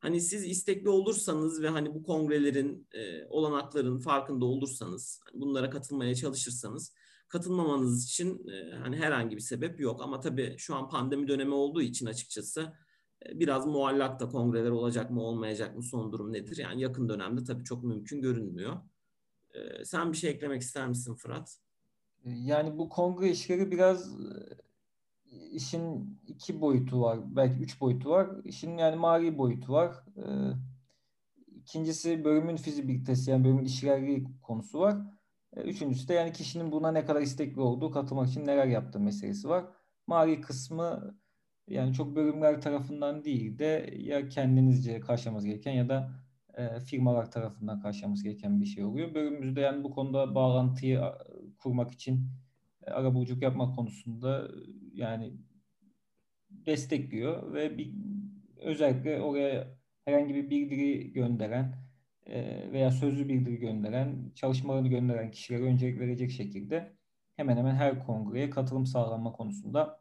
[0.01, 6.15] Hani siz istekli olursanız ve hani bu kongrelerin e, olanakların farkında olursanız, hani bunlara katılmaya
[6.15, 6.93] çalışırsanız
[7.27, 10.01] katılmamanız için e, hani herhangi bir sebep yok.
[10.03, 12.73] Ama tabii şu an pandemi dönemi olduğu için açıkçası
[13.25, 16.57] e, biraz muallakta kongreler olacak mı olmayacak mı son durum nedir?
[16.57, 18.77] Yani yakın dönemde tabii çok mümkün görünmüyor.
[19.53, 21.57] E, sen bir şey eklemek ister misin Fırat?
[22.25, 24.15] Yani bu kongre işleri biraz
[25.31, 27.19] işin iki boyutu var.
[27.35, 28.29] Belki üç boyutu var.
[28.43, 29.95] İşin yani mali boyutu var.
[30.17, 30.23] Ee,
[31.55, 34.97] ikincisi bölümün fizibilitesi yani bölümün işlerliği konusu var.
[35.55, 39.49] Ee, üçüncüsü de yani kişinin buna ne kadar istekli olduğu, katılmak için neler yaptığı meselesi
[39.49, 39.65] var.
[40.07, 41.15] Mali kısmı
[41.67, 46.11] yani çok bölümler tarafından değil de ya kendinizce karşılamanız gereken ya da
[46.57, 49.13] e, firmalar tarafından karşılamanız gereken bir şey oluyor.
[49.15, 51.01] Bölümümüzde yani bu konuda bağlantıyı
[51.57, 52.40] kurmak için e,
[52.87, 54.51] arabuluculuk yapmak konusunda
[54.93, 55.33] yani
[56.49, 57.91] destekliyor ve bir,
[58.57, 59.67] özellikle oraya
[60.05, 61.75] herhangi bir bildiri gönderen
[62.25, 66.93] e, veya sözlü bildiri gönderen, çalışmalarını gönderen kişilere öncelik verecek şekilde
[67.35, 69.99] hemen hemen her kongreye katılım sağlanma konusunda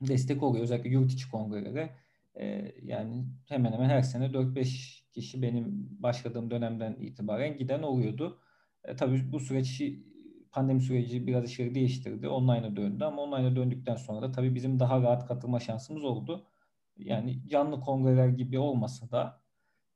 [0.00, 0.64] destek oluyor.
[0.64, 1.90] Özellikle yurt içi kongrelere
[2.34, 8.40] e, yani hemen hemen her sene 4-5 kişi benim başladığım dönemden itibaren giden oluyordu.
[8.84, 9.82] E, tabii bu süreç
[10.52, 12.28] pandemi süreci biraz işleri değiştirdi.
[12.28, 16.46] Online'a döndü ama online'a döndükten sonra da tabii bizim daha rahat katılma şansımız oldu.
[16.96, 19.40] Yani canlı kongreler gibi olmasa da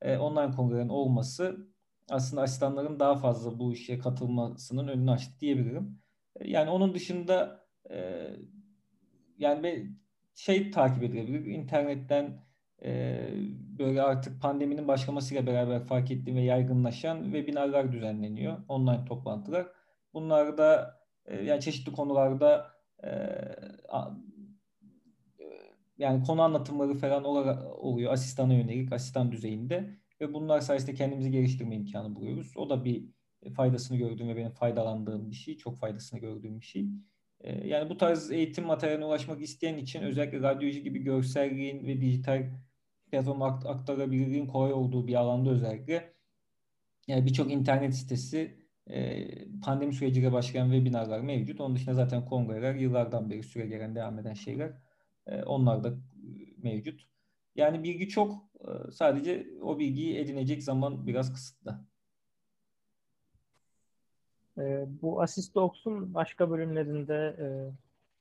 [0.02, 1.74] e, online kongrelerin olması
[2.10, 5.98] aslında asistanların daha fazla bu işe katılmasının önünü açtı diyebilirim.
[6.36, 8.26] E, yani onun dışında e,
[9.38, 9.90] yani bir
[10.34, 11.46] şey takip edilebilir.
[11.46, 12.44] İnternetten
[12.84, 13.20] e,
[13.78, 18.58] böyle artık pandeminin başlamasıyla beraber fark ettiğim ve yaygınlaşan webinarlar düzenleniyor.
[18.68, 19.66] Online toplantılar.
[20.14, 22.70] Bunlarda e, yani çeşitli konularda
[23.04, 23.10] e,
[23.88, 24.10] a,
[25.98, 32.14] yani konu anlatımları falan oluyor asistana yönelik, asistan düzeyinde ve bunlar sayesinde kendimizi geliştirme imkanı
[32.14, 32.52] buluyoruz.
[32.56, 33.04] O da bir
[33.56, 36.86] faydasını gördüğüm ve benim faydalandığım bir şey, çok faydasını gördüğüm bir şey.
[37.40, 42.50] E, yani bu tarz eğitim materyaline ulaşmak isteyen için özellikle radyoloji gibi görselliğin ve dijital
[43.10, 46.14] platform aktarabilirliğin kolay olduğu bir alanda özellikle
[47.06, 48.63] yani birçok internet sitesi
[49.62, 51.60] pandemi süreciyle başlayan webinarlar mevcut.
[51.60, 54.72] Onun dışında zaten kongreler yıllardan beri süre gelen devam eden şeyler.
[55.46, 55.94] Onlar da
[56.62, 57.00] mevcut.
[57.56, 58.44] Yani bilgi çok.
[58.92, 61.80] Sadece o bilgiyi edinecek zaman biraz kısıtlı.
[65.02, 67.36] Bu Assist Docs'un başka bölümlerinde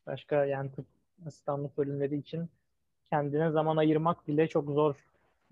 [0.08, 0.86] başka yani tıp
[1.26, 2.50] asistanlık bölümleri için
[3.10, 4.96] kendine zaman ayırmak bile çok zor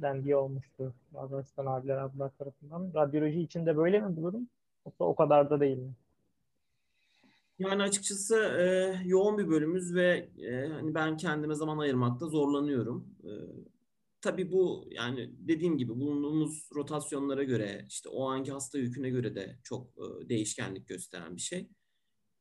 [0.01, 2.91] dendiği olmuştu bazı asistan abiler ablalar tarafından.
[2.95, 4.47] Radyoloji için de böyle mi bu durum?
[4.99, 5.93] O kadar da değil mi?
[7.59, 13.15] Yani açıkçası e, yoğun bir bölümümüz ve e, hani ben kendime zaman ayırmakta zorlanıyorum.
[13.23, 13.31] E,
[14.21, 19.57] tabii bu yani dediğim gibi bulunduğumuz rotasyonlara göre işte o anki hasta yüküne göre de
[19.63, 21.69] çok e, değişkenlik gösteren bir şey.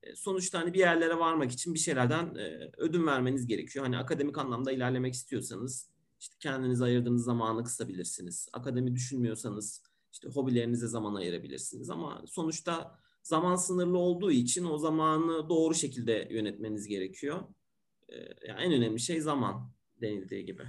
[0.03, 3.85] E, sonuçta hani bir yerlere varmak için bir şeylerden e, ödün vermeniz gerekiyor.
[3.85, 8.48] Hani akademik anlamda ilerlemek istiyorsanız işte kendinize ayırdığınız zamanı kısabilirsiniz.
[8.53, 15.74] Akademi düşünmüyorsanız işte hobilerinize zaman ayırabilirsiniz ama sonuçta zaman sınırlı olduğu için o zamanı doğru
[15.74, 17.42] şekilde yönetmeniz gerekiyor.
[18.08, 18.16] Ee,
[18.48, 20.62] yani en önemli şey zaman denildiği gibi.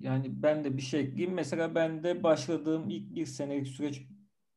[0.00, 1.34] Yani ben de bir şey ekleyeyim.
[1.34, 4.02] Mesela ben de başladığım ilk bir senelik süreç,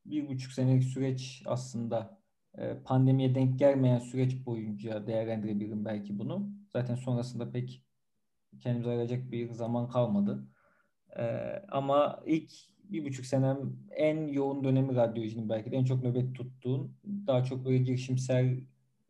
[0.06, 2.22] bir buçuk senelik süreç aslında
[2.58, 6.52] e, pandemiye denk gelmeyen süreç boyunca değerlendirebilirim belki bunu.
[6.70, 7.84] Zaten sonrasında pek
[8.60, 10.48] kendimize ayıracak bir zaman kalmadı.
[11.18, 12.52] Ee, ama ilk
[12.92, 13.58] bir buçuk senem
[13.92, 16.96] en yoğun dönemi radyolojinin belki de en çok nöbet tuttuğun,
[17.28, 18.60] daha çok böyle girişimsel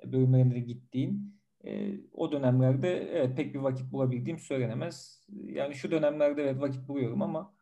[0.06, 5.28] bölümlerine gittiğin e, o dönemlerde evet, pek bir vakit bulabildiğim söylenemez.
[5.46, 7.54] Yani şu dönemlerde evet vakit buluyorum ama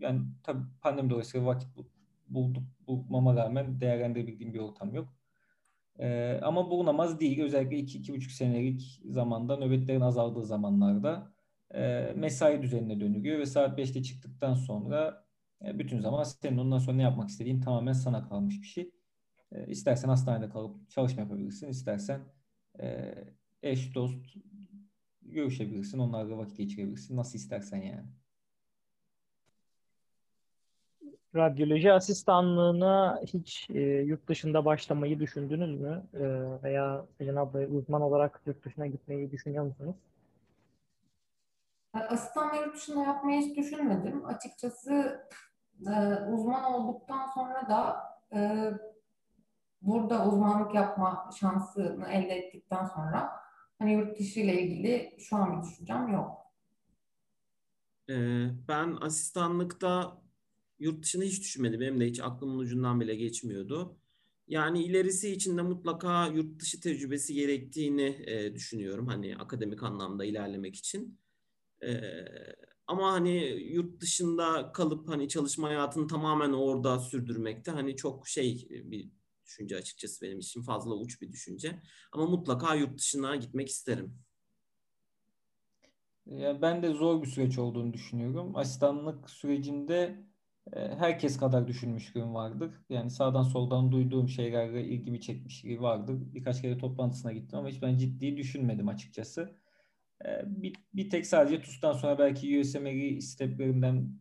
[0.00, 1.68] yani tabii pandemi dolayısıyla vakit
[2.28, 5.14] bulduk bulmama rağmen değerlendirebildiğim bir ortam yok.
[5.98, 7.42] Ee, ama bulunamaz değil.
[7.42, 11.32] Özellikle iki, iki buçuk senelik zamanda nöbetlerin azaldığı zamanlarda
[11.74, 15.27] e, mesai düzenine dönülüyor ve saat 5'te çıktıktan sonra e,
[15.60, 18.90] bütün zaman senin ondan sonra ne yapmak istediğin tamamen sana kalmış bir şey.
[19.52, 22.20] E, istersen hastanede kalıp çalışma yapabilirsin, istersen
[22.80, 23.14] e,
[23.62, 24.36] eş dost
[25.22, 25.98] görüşebilirsin.
[25.98, 27.16] Onlarla vakit geçirebilirsin.
[27.16, 28.06] Nasıl istersen yani.
[31.34, 36.02] Radyoloji asistanlığına hiç e, yurt dışında başlamayı düşündünüz mü?
[36.14, 36.22] E,
[36.62, 39.96] veya Selin abla uzman olarak yurt dışına gitmeyi düşünüyor musunuz?
[41.92, 44.26] Asistanla yurt dışında yapmayı hiç düşünmedim.
[44.26, 45.20] Açıkçası
[45.86, 47.96] e, uzman olduktan sonra da
[48.32, 48.70] e,
[49.82, 53.30] burada uzmanlık yapma şansını elde ettikten sonra
[53.78, 56.38] hani yurt dışı ile ilgili şu an bir düşüncem yok.
[58.10, 60.22] Ee, ben asistanlıkta
[60.78, 61.80] yurt dışını hiç düşünmedim.
[61.80, 63.96] Benim de hiç aklımın ucundan bile geçmiyordu.
[64.48, 69.06] Yani ilerisi için de mutlaka yurt dışı tecrübesi gerektiğini e, düşünüyorum.
[69.06, 71.18] Hani akademik anlamda ilerlemek için.
[71.82, 71.90] E,
[72.88, 73.36] ama hani
[73.72, 79.10] yurt dışında kalıp hani çalışma hayatını tamamen orada sürdürmekte hani çok şey bir
[79.46, 81.82] düşünce açıkçası benim için fazla uç bir düşünce.
[82.12, 84.18] Ama mutlaka yurt dışına gitmek isterim.
[86.26, 88.56] Ya ben de zor bir süreç olduğunu düşünüyorum.
[88.56, 90.24] Asistanlık sürecinde
[90.72, 92.74] e, herkes kadar düşünmüşlüğüm vardır.
[92.90, 96.16] Yani sağdan soldan duyduğum şeylerle ilgimi çekmişliği vardır.
[96.34, 99.58] Birkaç kere toplantısına gittim ama hiç ben ciddi düşünmedim açıkçası.
[100.24, 104.18] E, bir, bir tek sadece TUS'tan sonra belki USMLE steplerinden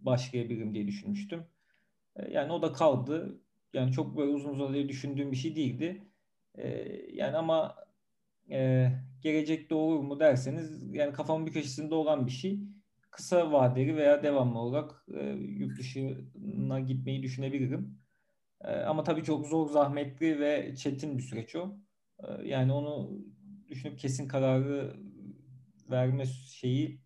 [0.00, 1.46] başlayabilirim diye düşünmüştüm.
[2.16, 3.40] E, yani o da kaldı.
[3.72, 6.02] Yani çok böyle uzun uzun düşündüğüm bir şey değildi.
[7.12, 7.76] Yani ama
[9.20, 12.60] gelecekte olur mu derseniz yani kafamın bir köşesinde olan bir şey
[13.10, 17.98] kısa vadeli veya devamlı olarak e, yurt dışına gitmeyi düşünebilirim.
[18.64, 21.76] E, ama tabii çok zor, zahmetli ve çetin bir süreç o.
[22.22, 23.18] E, yani onu
[23.68, 24.96] düşünüp kesin kararı
[25.92, 27.00] verme şeyi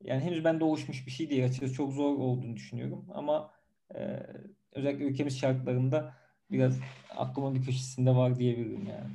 [0.00, 1.44] yani henüz bende oluşmuş bir şey değil.
[1.44, 3.06] Açıkçası çok zor olduğunu düşünüyorum.
[3.14, 3.50] Ama
[3.94, 4.26] e,
[4.72, 6.14] özellikle ülkemiz şartlarında
[6.50, 6.80] biraz
[7.16, 9.10] aklımın bir köşesinde var diyebilirim yani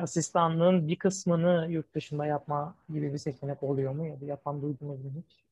[0.00, 5.04] asistanlığın bir kısmını yurt dışında yapma gibi bir seçenek oluyor mu ya da yapan duydunuz
[5.04, 5.42] mu hiç?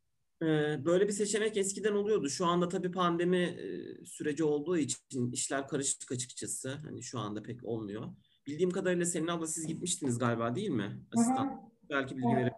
[0.42, 2.28] Ee, böyle bir seçenek eskiden oluyordu.
[2.28, 6.70] Şu anda tabii pandemi e, süreci olduğu için işler karışık açıkçası.
[6.70, 8.04] Hani şu anda pek olmuyor.
[8.50, 11.00] Bildiğim kadarıyla Selin abla siz gitmiştiniz galiba değil mi?
[11.14, 11.44] Asistan.
[11.46, 11.58] Hı hı.
[11.90, 12.52] Belki bilgi verir.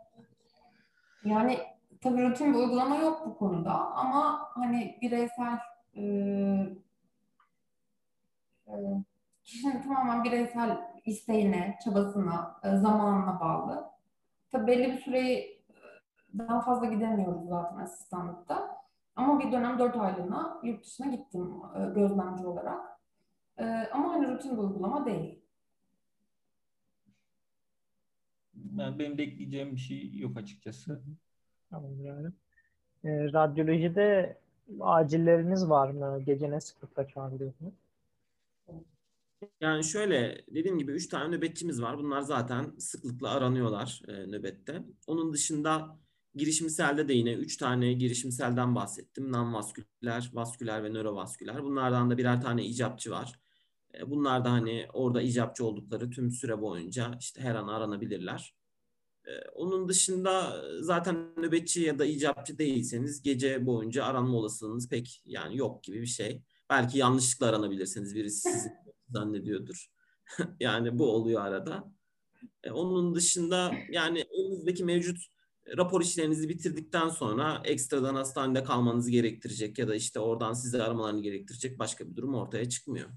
[1.25, 1.59] Yani
[2.01, 5.59] tabii rutin bir uygulama yok bu konuda ama hani bireysel
[5.95, 6.03] e,
[8.67, 8.75] e,
[9.45, 13.85] kişinin tamamen bireysel isteğine, çabasına, e, zamanına bağlı.
[14.53, 15.63] Tabii belli bir süreyi
[16.39, 18.77] daha fazla gidemiyoruz zaten asistanlıkta.
[19.17, 22.93] Ama bir dönem dört aylığına yurt dışına gittim e, gözlemci olarak.
[23.93, 25.42] Ama hani rutin bir uygulama değil.
[28.79, 31.01] Yani benim bekleyeceğim bir şey yok açıkçası.
[31.71, 32.29] Tamam yani.
[33.05, 34.37] E, radyolojide
[34.81, 36.23] acilleriniz var mı?
[36.27, 37.75] Gece ne sıklıkla çağırıyorsunuz?
[39.61, 41.99] Yani şöyle dediğim gibi 3 tane nöbetçimiz var.
[41.99, 44.83] Bunlar zaten sıklıkla aranıyorlar e, nöbette.
[45.07, 45.99] Onun dışında
[46.35, 49.33] girişimselde de yine 3 tane girişimselden bahsettim.
[49.33, 51.65] Non-vasküler, vasküler ve nörovasküler.
[51.65, 53.42] Bunlardan da birer tane icapçı var.
[53.99, 58.55] E, bunlar da hani orada icapçı oldukları tüm süre boyunca işte her an aranabilirler.
[59.25, 65.57] E, onun dışında zaten nöbetçi ya da icapçı değilseniz gece boyunca aranma olasılığınız pek yani
[65.57, 66.43] yok gibi bir şey.
[66.71, 68.15] Belki yanlışlıkla aranabilirsiniz.
[68.15, 68.73] Birisi sizin
[69.09, 69.87] zannediyordur.
[70.61, 71.93] yani bu oluyor arada.
[72.63, 75.19] E, onun dışında yani elinizdeki mevcut
[75.77, 81.79] rapor işlerinizi bitirdikten sonra ekstradan hastanede kalmanızı gerektirecek ya da işte oradan size aramalarını gerektirecek
[81.79, 83.09] başka bir durum ortaya çıkmıyor.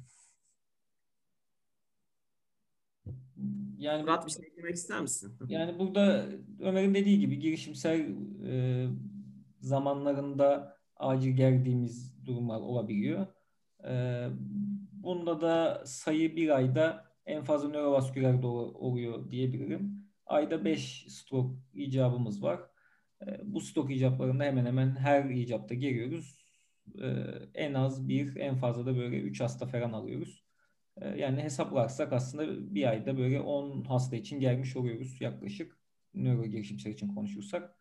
[3.85, 5.37] Yani Murat bir şey eklemek ister misin?
[5.47, 6.25] Yani burada
[6.59, 7.99] Ömer'in dediği gibi girişimsel
[8.47, 8.87] e,
[9.59, 13.27] zamanlarında acil geldiğimiz durumlar olabiliyor.
[13.87, 14.27] E,
[15.05, 20.05] Bunda da sayı bir ayda en fazla nörovasküler oluyor diyebilirim.
[20.25, 22.59] Ayda 5 stroke icabımız var.
[23.27, 26.45] Ee, bu stroke icaplarında hemen hemen her icapta geliyoruz.
[27.01, 27.07] Ee,
[27.53, 30.44] en az bir, en fazla da böyle 3 hasta falan alıyoruz.
[30.97, 35.77] Ee, yani hesaplarsak aslında bir ayda böyle 10 hasta için gelmiş oluyoruz yaklaşık.
[36.13, 37.75] Nöro girişimsel için konuşursak.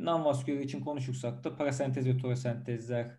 [0.00, 3.18] Non-vasküler için konuşursak da parasentez ve torasentezler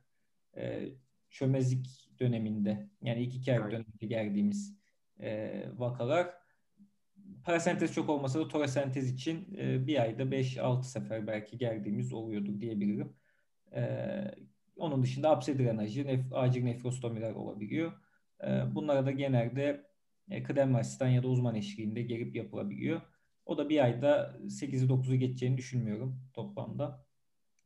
[0.58, 0.90] e,
[1.30, 3.72] çömezlik döneminde yani iki kere evet.
[3.72, 4.78] döneminde geldiğimiz
[5.20, 6.34] e, vakalar
[7.44, 13.14] parasentez çok olmasa da torasentez için e, bir ayda 5-6 sefer belki geldiğimiz oluyordur diyebilirim.
[13.76, 13.82] E,
[14.78, 17.94] onun dışında apse drenajı, nef acil nefrostomiler olabiliyor.
[18.44, 19.86] E, bunlara da genelde
[20.30, 23.02] e, kıdemli asistan ya da uzman eşliğinde gelip yapılabiliyor.
[23.46, 27.06] O da bir ayda 8'i 9'u geçeceğini düşünmüyorum toplamda.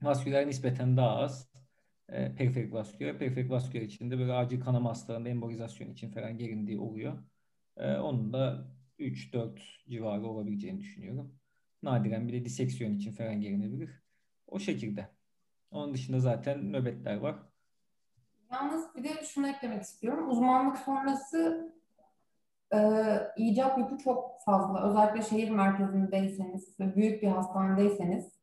[0.02, 1.50] Vasküler nispeten daha az
[2.10, 3.20] e, periferik vasküler.
[3.20, 7.24] Periferik vasküler içinde böyle acil kanama hastalarında embolizasyon için falan gelindiği oluyor.
[7.78, 8.68] E, onun da
[9.00, 9.60] 3-4
[9.90, 11.40] civarı olabileceğini düşünüyorum.
[11.84, 13.90] Nadiren bir de diseksiyon için falan gelinebilir.
[14.48, 15.10] O şekilde.
[15.72, 17.49] Onun dışında zaten nöbetler var.
[18.52, 20.30] Yalnız bir de şunu eklemek istiyorum.
[20.30, 21.72] Uzmanlık sonrası
[22.74, 22.80] e,
[23.38, 24.90] icap yükü çok fazla.
[24.90, 28.40] Özellikle şehir merkezindeyseniz ve büyük bir hastanedeyseniz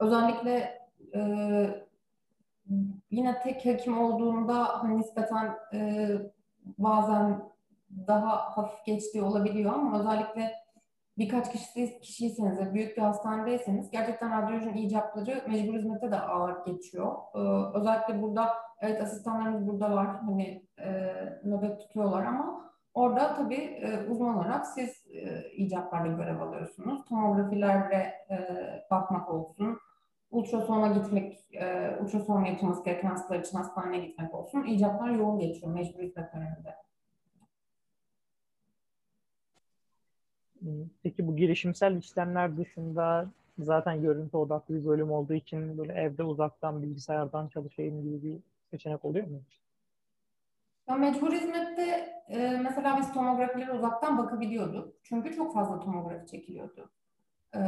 [0.00, 0.78] özellikle
[1.14, 1.20] e,
[3.10, 6.08] yine tek hekim olduğunda hani nispeten e,
[6.78, 7.52] bazen
[8.06, 10.63] daha hafif geçtiği olabiliyor ama özellikle
[11.18, 17.16] birkaç kişi, kişiyseniz büyük bir hastanedeyseniz gerçekten radyolojinin icapları mecbur hizmete de ağır geçiyor.
[17.34, 17.38] Ee,
[17.78, 18.48] özellikle burada
[18.80, 20.90] evet asistanlarımız burada var hani e,
[21.44, 27.04] nöbet tutuyorlar ama orada tabii e, uzman olarak siz e, icaplarla görev alıyorsunuz.
[27.04, 28.38] Tomografilerle e,
[28.90, 29.78] bakmak olsun,
[30.30, 34.64] ultrasona gitmek, e, ultrason yapılması gereken hastalar için hastaneye gitmek olsun.
[34.64, 36.74] İcaplar yoğun geçiyor mecbur hizmet döneminde.
[41.02, 46.82] Peki bu girişimsel işlemler dışında zaten görüntü odaklı bir bölüm olduğu için böyle evde uzaktan
[46.82, 48.38] bilgisayardan çalışayım gibi bir
[48.70, 49.40] seçenek oluyor mu?
[50.88, 54.94] Ya mecbur hizmette e, mesela biz tomografilere uzaktan bakabiliyorduk.
[55.02, 56.90] Çünkü çok fazla tomografi çekiliyordu.
[57.54, 57.60] E,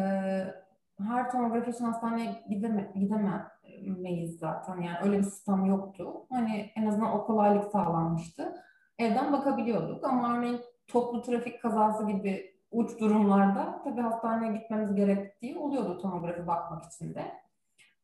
[0.99, 4.81] her tomografi için hastaneye gideme, gidemeyiz zaten.
[4.81, 6.27] Yani öyle bir sistem yoktu.
[6.31, 8.55] Hani en azından o kolaylık sağlanmıştı.
[8.99, 15.99] Evden bakabiliyorduk ama örneğin toplu trafik kazası gibi uç durumlarda tabii hastaneye gitmemiz gerektiği oluyordu
[15.99, 17.33] tomografi bakmak için de.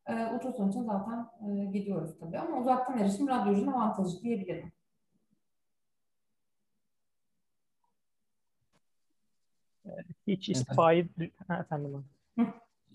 [0.07, 4.71] E, ultrason için zaten e, gidiyoruz tabii ama uzaktan erişim radyolojinin avantajı diyebilirim.
[10.27, 11.09] Hiç istifayı...
[11.47, 12.05] Ha, efendim.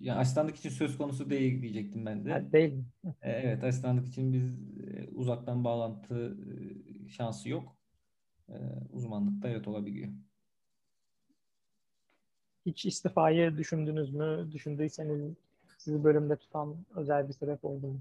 [0.01, 2.33] Ya asistanlık için söz konusu değil diyecektim ben de.
[2.33, 2.85] Ha, değil mi?
[3.23, 4.45] Evet, asistanlık için biz
[4.89, 6.37] e, uzaktan bağlantı
[7.07, 7.77] e, şansı yok.
[8.49, 8.57] E,
[8.93, 10.09] uzmanlıkta evet olabiliyor.
[12.69, 14.53] Hiç istifayı düşündünüz mü?
[14.53, 15.37] Düşündüyseniz
[15.79, 18.01] sizi bölümde tutan özel bir sebep oldu mu?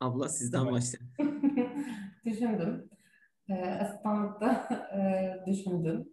[0.00, 1.12] Abla sizden başlayalım.
[2.24, 2.90] düşündüm.
[3.48, 6.08] E, asistanlıkta e, düşündüm.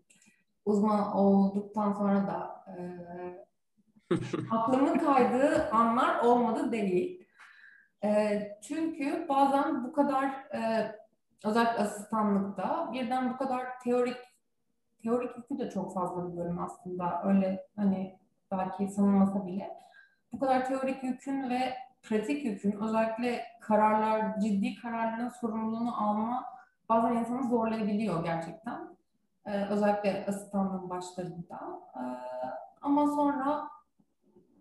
[0.66, 2.76] Uzman olduktan sonra da e,
[4.52, 7.28] aklımın kaydığı anlar olmadı değil.
[8.04, 10.26] E, çünkü bazen bu kadar
[10.56, 10.92] e,
[11.44, 14.18] özellikle asistanlıkta birden bu kadar teorik
[15.04, 17.22] teorik yükü de çok fazla bir bölüm aslında.
[17.26, 18.20] Öyle hani
[18.52, 19.78] belki sanılmasa bile.
[20.32, 21.74] Bu kadar teorik yükün ve
[22.04, 26.46] pratik yükün özellikle kararlar, ciddi kararların sorumluluğunu alma
[26.90, 28.98] bazen insanı zorlayabiliyor gerçekten.
[29.46, 31.60] Ee, özellikle asistanlığın başlarında.
[31.96, 32.00] Ee,
[32.82, 33.68] ama sonra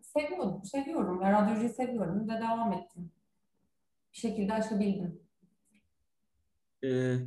[0.03, 1.21] seviyorum, seviyorum.
[1.21, 3.11] ve radyolojiyi seviyorum ve devam ettim.
[4.13, 5.22] Bir şekilde aşabildim.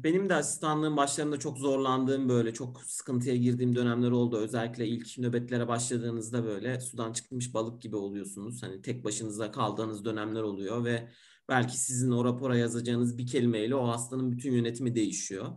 [0.03, 4.37] Benim de asistanlığın başlarında çok zorlandığım böyle çok sıkıntıya girdiğim dönemler oldu.
[4.37, 8.63] Özellikle ilk nöbetlere başladığınızda böyle sudan çıkmış balık gibi oluyorsunuz.
[8.63, 11.09] Hani tek başınıza kaldığınız dönemler oluyor ve
[11.49, 15.47] belki sizin o rapora yazacağınız bir kelimeyle o hastanın bütün yönetimi değişiyor.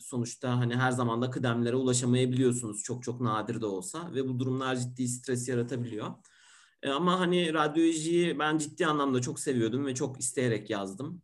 [0.00, 4.76] Sonuçta hani her zaman da kıdemlere ulaşamayabiliyorsunuz çok çok nadir de olsa ve bu durumlar
[4.76, 6.14] ciddi stres yaratabiliyor.
[6.86, 11.22] Ama hani radyolojiyi ben ciddi anlamda çok seviyordum ve çok isteyerek yazdım.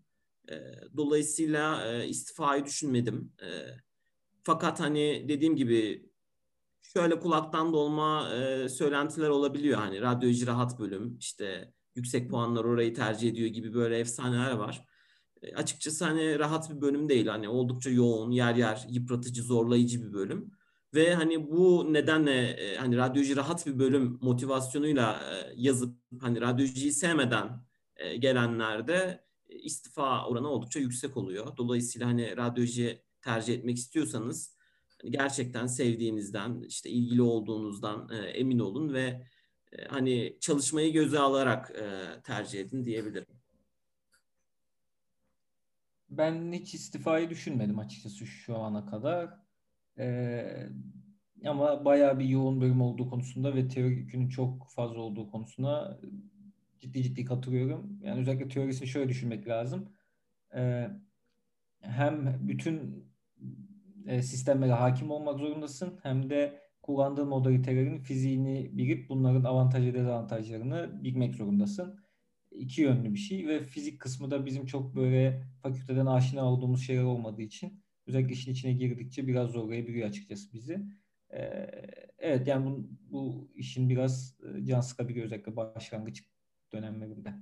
[0.97, 3.33] Dolayısıyla istifayı düşünmedim.
[4.43, 6.11] Fakat hani dediğim gibi
[6.83, 8.31] şöyle kulaktan dolma
[8.69, 9.79] söylentiler olabiliyor.
[9.79, 14.85] Hani radyoloji rahat bölüm, işte yüksek puanlar orayı tercih ediyor gibi böyle efsaneler var.
[15.55, 17.27] Açıkçası hani rahat bir bölüm değil.
[17.27, 20.51] Hani oldukça yoğun, yer yer yıpratıcı, zorlayıcı bir bölüm.
[20.95, 25.21] Ve hani bu nedenle hani radyoloji rahat bir bölüm motivasyonuyla
[25.57, 27.65] yazıp hani radyolojiyi sevmeden
[28.19, 31.57] gelenlerde istifa oranı oldukça yüksek oluyor.
[31.57, 34.57] Dolayısıyla hani radyoloji tercih etmek istiyorsanız
[35.03, 39.27] hani gerçekten sevdiğinizden, işte ilgili olduğunuzdan e, emin olun ve
[39.73, 43.41] e, hani çalışmayı göze alarak e, tercih edin diyebilirim.
[46.11, 49.31] Ben hiç istifayı düşünmedim açıkçası şu ana kadar.
[49.99, 50.69] Ee,
[51.47, 56.01] ama bayağı bir yoğun bölüm olduğu konusunda ve teori yükünün çok fazla olduğu konusunda
[56.81, 57.99] ciddi ciddi katılıyorum.
[58.03, 59.93] Yani özellikle teorisini şöyle düşünmek lazım.
[60.55, 60.91] Ee,
[61.81, 63.07] hem bütün
[64.07, 71.35] e, sistemlere hakim olmak zorundasın hem de kullandığın modalitelerin fiziğini bilip bunların avantaj dezavantajlarını bilmek
[71.35, 72.01] zorundasın.
[72.51, 77.03] İki yönlü bir şey ve fizik kısmı da bizim çok böyle fakülteden aşina olduğumuz şeyler
[77.03, 80.83] olmadığı için özellikle işin içine girdikçe biraz zorlayabiliyor açıkçası bizi.
[81.33, 81.71] Ee,
[82.19, 86.25] evet yani bu, bu işin biraz e, can sıkabiliyor özellikle başlangıç
[86.73, 87.35] dönemlerinde.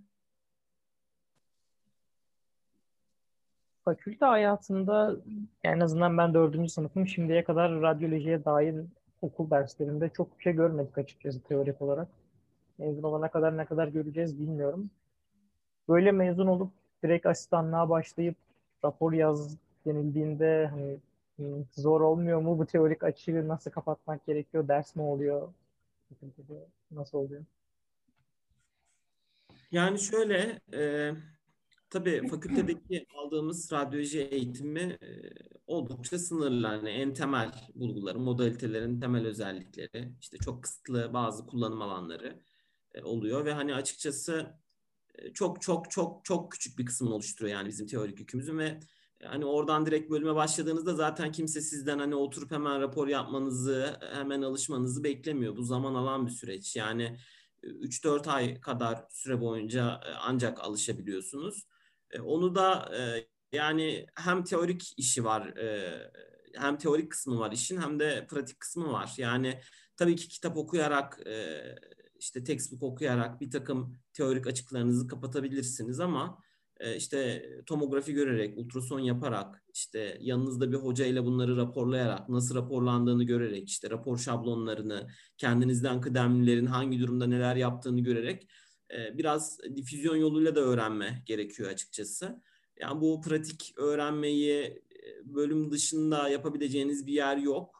[3.88, 5.16] fakülte hayatında
[5.64, 8.74] en azından ben dördüncü sınıfım şimdiye kadar radyolojiye dair
[9.22, 12.08] okul derslerinde çok bir şey görmedik açıkçası teorik olarak.
[12.78, 14.90] Mezun olana kadar ne kadar göreceğiz bilmiyorum.
[15.88, 16.72] Böyle mezun olup
[17.04, 18.36] direkt asistanlığa başlayıp
[18.84, 19.56] rapor yaz
[19.86, 20.98] denildiğinde hani
[21.36, 22.58] hmm, zor olmuyor mu?
[22.58, 24.68] Bu teorik açığı nasıl kapatmak gerekiyor?
[24.68, 25.48] Ders mi oluyor?
[26.90, 27.42] Nasıl oluyor?
[29.70, 31.12] Yani şöyle, e,
[31.90, 35.30] tabii fakültedeki aldığımız radyoloji eğitimi e,
[35.66, 36.66] oldukça sınırlı.
[36.66, 42.40] Yani en temel bulguları, modalitelerin temel özellikleri, işte çok kısıtlı bazı kullanım alanları
[42.94, 44.54] e, oluyor ve hani açıkçası
[45.14, 48.80] e, çok çok çok çok küçük bir kısmını oluşturuyor yani bizim teorik yükümüzün ve
[49.24, 55.04] hani oradan direkt bölüme başladığınızda zaten kimse sizden hani oturup hemen rapor yapmanızı, hemen alışmanızı
[55.04, 55.56] beklemiyor.
[55.56, 56.76] Bu zaman alan bir süreç.
[56.76, 57.18] Yani
[57.62, 61.66] 3-4 ay kadar süre boyunca e, ancak alışabiliyorsunuz.
[62.10, 62.92] E, onu da
[63.52, 65.54] yani hem teorik işi var,
[66.54, 69.14] hem teorik kısmı var işin hem de pratik kısmı var.
[69.16, 69.60] Yani
[69.96, 71.18] tabii ki kitap okuyarak
[72.18, 76.47] işte textbook okuyarak bir takım teorik açıklarınızı kapatabilirsiniz ama e,
[76.96, 83.68] işte tomografi görerek, ultrason yaparak, işte yanınızda bir hoca ile bunları raporlayarak, nasıl raporlandığını görerek,
[83.68, 85.08] işte rapor şablonlarını,
[85.38, 88.48] kendinizden kıdemlilerin hangi durumda neler yaptığını görerek
[88.90, 92.42] e, biraz difüzyon yoluyla da öğrenme gerekiyor açıkçası.
[92.80, 97.78] Yani bu pratik öğrenmeyi e, bölüm dışında yapabileceğiniz bir yer yok.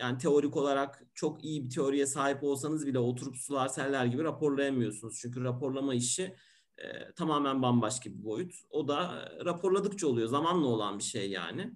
[0.00, 5.18] Yani teorik olarak çok iyi bir teoriye sahip olsanız bile oturup sular seller gibi raporlayamıyorsunuz.
[5.20, 6.34] Çünkü raporlama işi
[6.80, 8.54] e, tamamen bambaşka bir boyut.
[8.70, 10.28] O da e, raporladıkça oluyor.
[10.28, 11.72] Zamanla olan bir şey yani.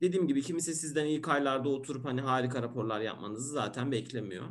[0.00, 4.44] Dediğim gibi kimse sizden ilk aylarda oturup hani harika raporlar yapmanızı zaten beklemiyor.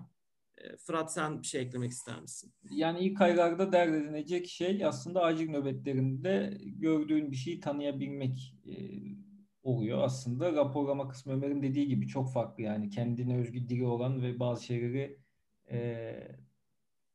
[0.58, 2.54] E, Fırat sen bir şey eklemek ister misin?
[2.72, 8.56] Yani ilk aylarda dert edilecek şey aslında acil nöbetlerinde gördüğün bir şeyi tanıyabilmek.
[9.64, 10.04] Oluyor.
[10.04, 14.66] Aslında raporlama kısmı Ömer'in dediği gibi çok farklı yani kendine özgü dili olan ve bazı
[14.66, 15.20] şeyleri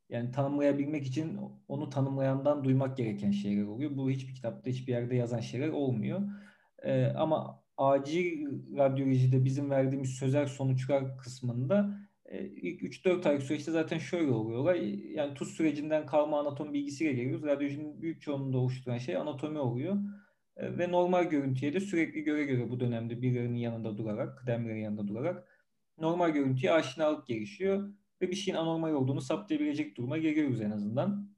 [0.09, 1.39] yani tanımlayabilmek için
[1.69, 3.97] onu tanımlayandan duymak gereken şeyler oluyor.
[3.97, 6.21] Bu hiçbir kitapta hiçbir yerde yazan şeyler olmuyor.
[6.83, 8.47] E, ama acil
[8.77, 14.75] radyolojide bizim verdiğimiz sözel sonuçlar kısmında e, ilk 3-4 ay süreçte zaten şöyle oluyorlar.
[15.15, 17.45] Yani tuz sürecinden kalma anatomi bilgisiyle geliyoruz.
[17.47, 19.97] Radyolojinin büyük çoğunluğunda oluşturan şey anatomi oluyor.
[20.57, 25.09] E, ve normal görüntüye de sürekli göre göre bu dönemde birilerinin yanında durarak, kıdemlerin yanında
[25.09, 25.49] durarak
[25.99, 27.93] normal görüntüye aşinalık gelişiyor
[28.23, 31.31] ve bir şeyin anormal olduğunu saptayabilecek duruma geliyoruz en azından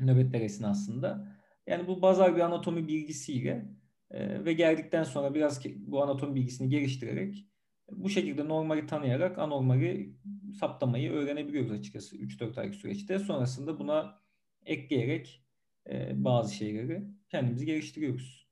[0.00, 1.36] nöbetler esnasında.
[1.66, 3.66] Yani bu bazal bir anatomi bilgisiyle
[4.10, 7.46] e, ve geldikten sonra biraz bu anatomi bilgisini geliştirerek
[7.90, 10.14] bu şekilde normali tanıyarak anormali
[10.60, 13.18] saptamayı öğrenebiliyoruz açıkçası 3-4 aylık süreçte.
[13.18, 14.20] Sonrasında buna
[14.64, 15.44] ekleyerek
[15.90, 18.46] e, bazı şeyleri kendimizi geliştiriyoruz.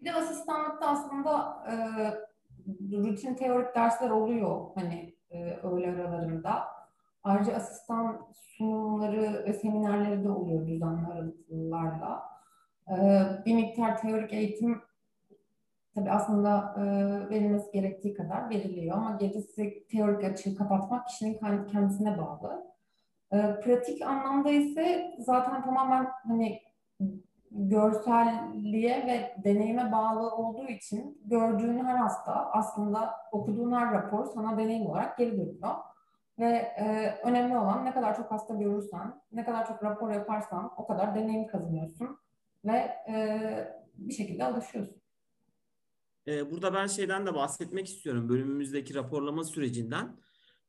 [0.00, 1.74] Bir de asistanlıkta aslında e,
[2.96, 6.64] rutin teorik dersler oluyor hani e, öğle aralarında.
[7.24, 12.22] Ayrıca asistan sunumları ve seminerleri de oluyor düzenli aralıklarla.
[12.90, 12.96] E,
[13.46, 14.82] bir miktar teorik eğitim
[15.94, 16.82] tabii aslında e,
[17.30, 22.66] verilmesi gerektiği kadar veriliyor ama gerisi teorik açığı kapatmak kişinin kendisine bağlı.
[23.32, 26.62] E, pratik anlamda ise zaten tamamen hani
[27.50, 34.86] görselliğe ve deneyime bağlı olduğu için gördüğün her hasta aslında okuduğun her rapor sana deneyim
[34.86, 35.74] olarak geri dönüyor.
[36.38, 40.86] Ve e, önemli olan ne kadar çok hasta görürsen, ne kadar çok rapor yaparsan o
[40.86, 42.18] kadar deneyim kazanıyorsun
[42.64, 42.76] ve
[43.08, 43.38] e,
[43.94, 45.02] bir şekilde alışıyorsun.
[46.26, 48.28] E, burada ben şeyden de bahsetmek istiyorum.
[48.28, 50.16] Bölümümüzdeki raporlama sürecinden.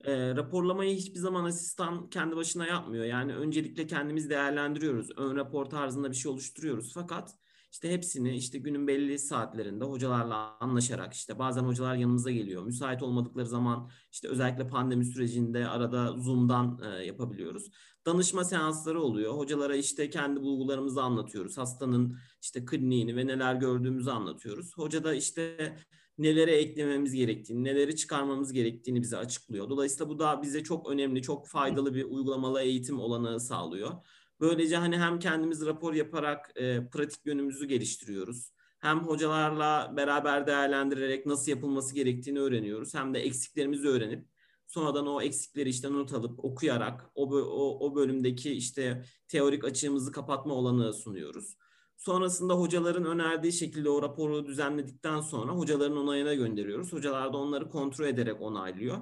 [0.04, 3.06] E, raporlamayı hiçbir zaman asistan kendi başına yapmıyor.
[3.06, 5.10] Yani öncelikle kendimiz değerlendiriyoruz.
[5.18, 6.93] Ön rapor tarzında bir şey oluşturuyoruz.
[6.93, 7.36] Fakat
[7.72, 12.64] işte hepsini işte günün belli saatlerinde hocalarla anlaşarak işte bazen hocalar yanımıza geliyor.
[12.64, 17.70] Müsait olmadıkları zaman işte özellikle pandemi sürecinde arada Zoom'dan e, yapabiliyoruz.
[18.06, 19.34] Danışma seansları oluyor.
[19.34, 21.58] Hocalara işte kendi bulgularımızı anlatıyoruz.
[21.58, 24.78] Hastanın işte kliniğini ve neler gördüğümüzü anlatıyoruz.
[24.78, 25.76] Hoca da işte
[26.20, 29.70] nelere eklememiz gerektiğini, neleri çıkarmamız gerektiğini bize açıklıyor.
[29.70, 33.92] Dolayısıyla bu da bize çok önemli, çok faydalı bir uygulamalı eğitim olanağı sağlıyor.
[34.40, 38.52] Böylece hani hem kendimiz rapor yaparak e, pratik yönümüzü geliştiriyoruz.
[38.80, 42.96] Hem hocalarla beraber değerlendirerek nasıl yapılması gerektiğini öğreniyoruz.
[42.96, 44.28] Hem de eksiklerimizi öğrenip
[44.68, 50.54] sonradan o eksikleri işte not alıp okuyarak o, o, o bölümdeki işte teorik açığımızı kapatma
[50.54, 51.58] olanağı sunuyoruz.
[52.00, 56.93] Sonrasında hocaların önerdiği şekilde o raporu düzenledikten sonra hocaların onayına gönderiyoruz.
[56.93, 58.97] Hocalar da onları kontrol ederek onaylıyor.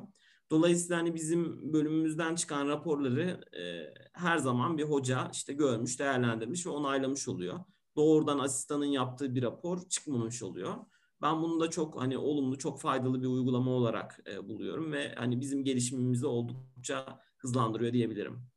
[0.52, 6.70] Dolayısıyla hani bizim bölümümüzden çıkan raporları e, her zaman bir hoca işte görmüş, değerlendirmiş ve
[6.70, 7.60] onaylamış oluyor.
[7.96, 10.76] doğrudan asistanın yaptığı bir rapor çıkmamış oluyor.
[11.22, 15.42] Ben bunu da çok hani olumlu, çok faydalı bir uygulama olarak e, buluyorum ve hani
[15.42, 18.50] bizim gelişimimizi oldukça hızlandırıyor diyebilirim.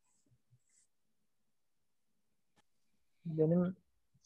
[3.24, 3.76] Benim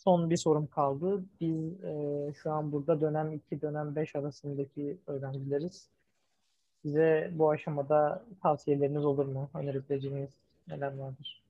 [0.04, 1.24] son bir sorum kaldı.
[1.40, 5.88] Biz e, şu an burada dönem 2, dönem 5 arasındaki öğrencileriz.
[6.82, 9.50] Size bu aşamada tavsiyeleriniz olur mu?
[9.54, 10.30] Önerebileceğiniz
[10.68, 11.42] neler vardır?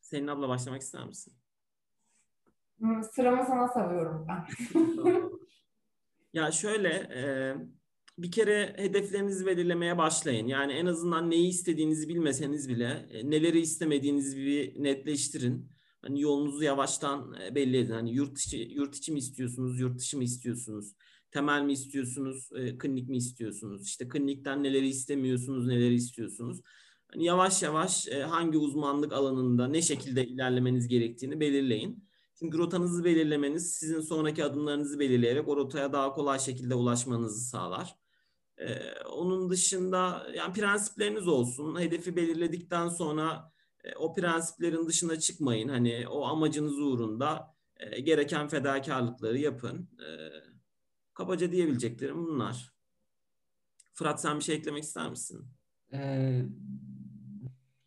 [0.00, 1.32] Senin abla başlamak ister misin?
[3.12, 4.46] Sıramı sana savuyorum ben.
[6.32, 7.54] ya şöyle e,
[8.18, 10.46] bir kere hedeflerinizi belirlemeye başlayın.
[10.46, 15.73] Yani en azından neyi istediğinizi bilmeseniz bile e, neleri istemediğinizi bir netleştirin.
[16.04, 17.92] Hani yolunuzu yavaştan e, belli edin.
[17.92, 20.94] Hani yurt içi, yurt içi mi istiyorsunuz, yurt dışı mı istiyorsunuz?
[21.30, 23.86] Temel mi istiyorsunuz, e, klinik mi istiyorsunuz?
[23.86, 26.60] İşte klinikten neleri istemiyorsunuz, neleri istiyorsunuz?
[27.12, 32.08] Hani yavaş yavaş e, hangi uzmanlık alanında ne şekilde ilerlemeniz gerektiğini belirleyin.
[32.38, 37.94] Çünkü rotanızı belirlemeniz sizin sonraki adımlarınızı belirleyerek o rotaya daha kolay şekilde ulaşmanızı sağlar.
[38.58, 41.80] Ee, onun dışında yani prensipleriniz olsun.
[41.80, 43.53] Hedefi belirledikten sonra
[43.96, 45.68] o prensiplerin dışına çıkmayın.
[45.68, 49.88] Hani o amacınız uğrunda e, gereken fedakarlıkları yapın.
[49.98, 50.08] E,
[51.14, 52.72] kabaca diyebileceklerim bunlar.
[53.94, 55.46] Fırat sen bir şey eklemek ister misin?
[55.92, 56.42] Ee,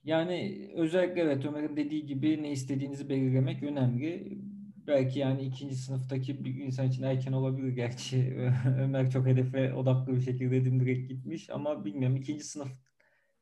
[0.04, 4.38] yani özellikle evet Ömer'in dediği gibi ne istediğinizi belirlemek önemli.
[4.88, 8.38] Belki yani ikinci sınıftaki bir insan için erken olabilir gerçi.
[8.80, 12.72] Ömer çok hedefe odaklı bir şekilde dimdirek gitmiş ama bilmiyorum ikinci sınıf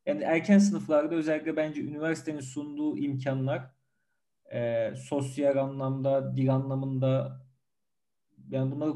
[0.05, 3.71] yani erken sınıflarda özellikle bence üniversitenin sunduğu imkanlar
[4.53, 7.41] e, sosyal anlamda, dil anlamında
[8.49, 8.93] yani bunları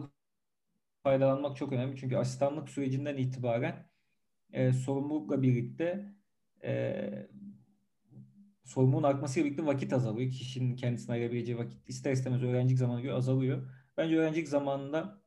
[1.03, 1.97] faydalanmak çok önemli.
[1.97, 3.89] Çünkü asistanlık sürecinden itibaren
[4.53, 6.13] e, sorumlulukla birlikte
[6.63, 7.09] e,
[8.63, 10.31] sorumluluğun artmasıyla birlikte vakit azalıyor.
[10.31, 13.69] Kişinin kendisine ayırabileceği vakit ister istemez öğrencilik zamanı göre azalıyor.
[13.97, 15.21] Bence öğrencilik zamanında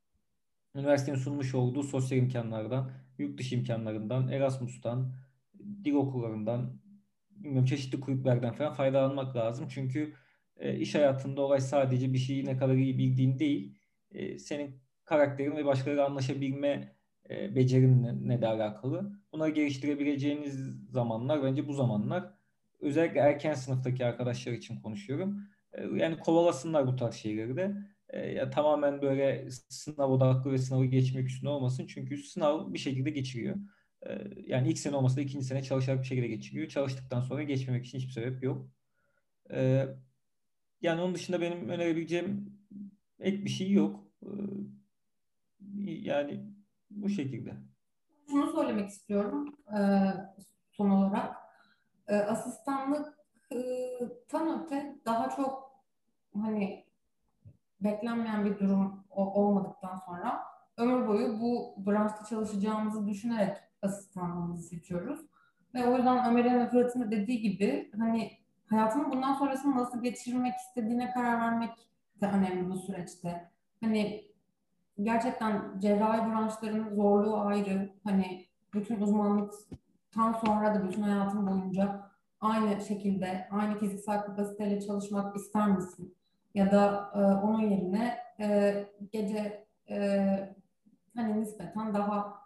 [0.74, 5.12] üniversitenin sunmuş olduğu sosyal imkanlardan, yurt dışı imkanlarından, Erasmus'tan,
[5.84, 6.80] dil okullarından,
[7.30, 9.68] bilmiyorum çeşitli kulüplerden falan faydalanmak lazım.
[9.68, 10.14] Çünkü
[10.56, 13.78] e, iş hayatında olay sadece bir şeyi ne kadar iyi bildiğin değil,
[14.10, 16.96] e, senin karakterin ve başkalarıyla anlaşabilme
[17.30, 19.12] e, becerinle de alakalı.
[19.32, 22.34] Bunları geliştirebileceğiniz zamanlar bence bu zamanlar.
[22.80, 25.40] Özellikle erken sınıftaki arkadaşlar için konuşuyorum.
[25.72, 27.76] E, yani kovalasınlar bu tarz şeyleri de.
[28.08, 31.86] E, ya tamamen böyle sınav odaklı ve sınavı geçmek üstüne olmasın.
[31.86, 33.56] Çünkü sınav bir şekilde geçiriyor.
[34.06, 36.68] E, yani ilk sene olmasa da ikinci sene çalışarak bir şekilde geçiriyor.
[36.68, 38.68] Çalıştıktan sonra geçmemek için hiçbir sebep yok.
[39.50, 39.86] E,
[40.80, 42.58] yani onun dışında benim önerebileceğim
[43.18, 44.04] ek bir şey yok.
[44.22, 44.28] E,
[45.84, 46.46] yani
[46.90, 47.54] bu şekilde.
[48.30, 49.80] Şunu söylemek istiyorum e,
[50.70, 51.36] son olarak.
[52.08, 55.72] E, asistanlıktan öte daha çok
[56.34, 56.86] hani
[57.80, 60.42] beklenmeyen bir durum olmadıktan sonra
[60.76, 65.20] ömür boyu bu branşta çalışacağımızı düşünerek asistanlığımızı seçiyoruz.
[65.74, 68.32] Ve o yüzden Ömer'in ve Fırat'ın dediği gibi hani
[68.66, 71.70] hayatını bundan sonrasını nasıl geçirmek istediğine karar vermek
[72.20, 73.50] de önemli bu süreçte.
[73.80, 74.24] Hani
[75.02, 77.92] gerçekten cerrahi branşların zorluğu ayrı.
[78.04, 82.10] Hani bütün uzmanlıktan sonra da bütün hayatın boyunca
[82.40, 86.16] aynı şekilde, aynı fiziksel kapasiteyle çalışmak ister misin?
[86.54, 88.74] Ya da e, onun yerine e,
[89.12, 90.56] gece e,
[91.16, 92.41] hani nispeten daha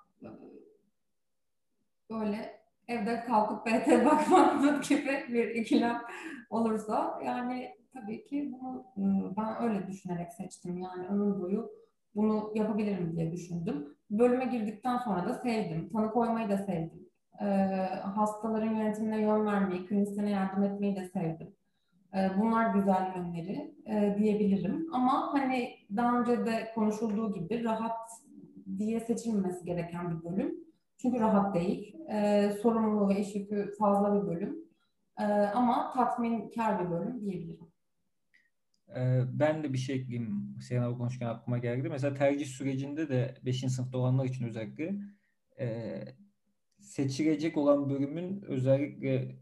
[2.11, 6.03] böyle evde kalkıp BT bakmak gibi bir ikilem
[6.51, 10.79] olursa yani tabii ki bunu e, ben öyle düşünerek seçtim.
[10.79, 11.71] Yani ömür boyu
[12.15, 13.97] bunu yapabilirim diye düşündüm.
[14.11, 15.89] Bölüme girdikten sonra da sevdim.
[15.93, 17.09] Tanı koymayı da sevdim.
[17.41, 17.45] E,
[18.15, 21.55] hastaların yönetimine yön vermeyi, klinisyene yardım etmeyi de sevdim.
[22.15, 24.89] E, bunlar güzel yönleri e, diyebilirim.
[24.93, 28.11] Ama hani daha önce de konuşulduğu gibi rahat
[28.79, 30.66] diye seçilmemesi gereken bir bölüm.
[31.07, 31.95] Çünkü rahat değil.
[32.13, 34.57] E, sorumluluğu ve iş yükü fazla bir bölüm.
[35.19, 37.67] E, ama tatminkar bir bölüm diyebilirim.
[38.97, 40.57] Ee, ben de bir şey ekleyeyim.
[40.61, 41.89] Seyhan abi konuşurken aklıma geldi.
[41.89, 43.61] Mesela tercih sürecinde de 5.
[43.61, 44.99] sınıfta olanlar için özellikle
[45.59, 45.99] e,
[46.79, 49.37] seçilecek olan bölümün özellikle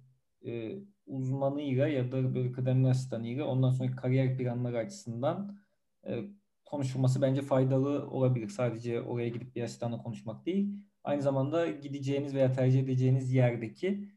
[0.46, 5.58] e, uzmanıyla ya da böyle kıdemli asistanıyla ondan sonra kariyer planları açısından
[6.06, 6.24] e,
[6.64, 8.48] konuşulması bence faydalı olabilir.
[8.48, 10.74] Sadece oraya gidip bir asistanla konuşmak değil.
[11.04, 14.08] Aynı zamanda gideceğiniz veya tercih edeceğiniz yerdeki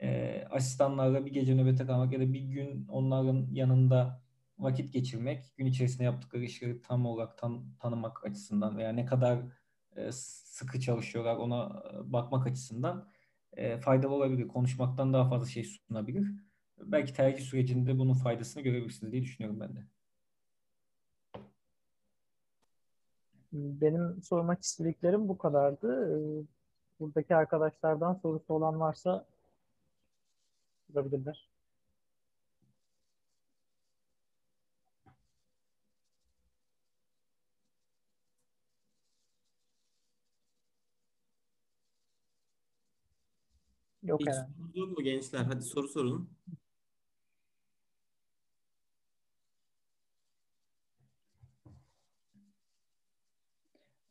[0.00, 4.22] e, asistanlarla bir gece nöbete kalmak ya da bir gün onların yanında
[4.58, 9.38] vakit geçirmek, gün içerisinde yaptıkları işleri tam olarak tan tanımak açısından veya ne kadar
[9.96, 13.08] e, sıkı çalışıyorlar ona e, bakmak açısından
[13.52, 14.48] e, faydalı olabilir.
[14.48, 16.26] Konuşmaktan daha fazla şey sunabilir.
[16.78, 19.93] belki tercih sürecinde bunun faydasını görebilirsiniz diye düşünüyorum ben de.
[23.54, 26.10] Benim sormak istediklerim bu kadardı.
[26.10, 26.46] Ee,
[27.00, 29.26] buradaki arkadaşlardan sorusu olan varsa
[30.92, 31.48] sorabilirler.
[44.02, 44.80] Yok Hiç herhalde.
[44.80, 45.40] mu gençler?
[45.40, 46.30] Hadi soru sorun.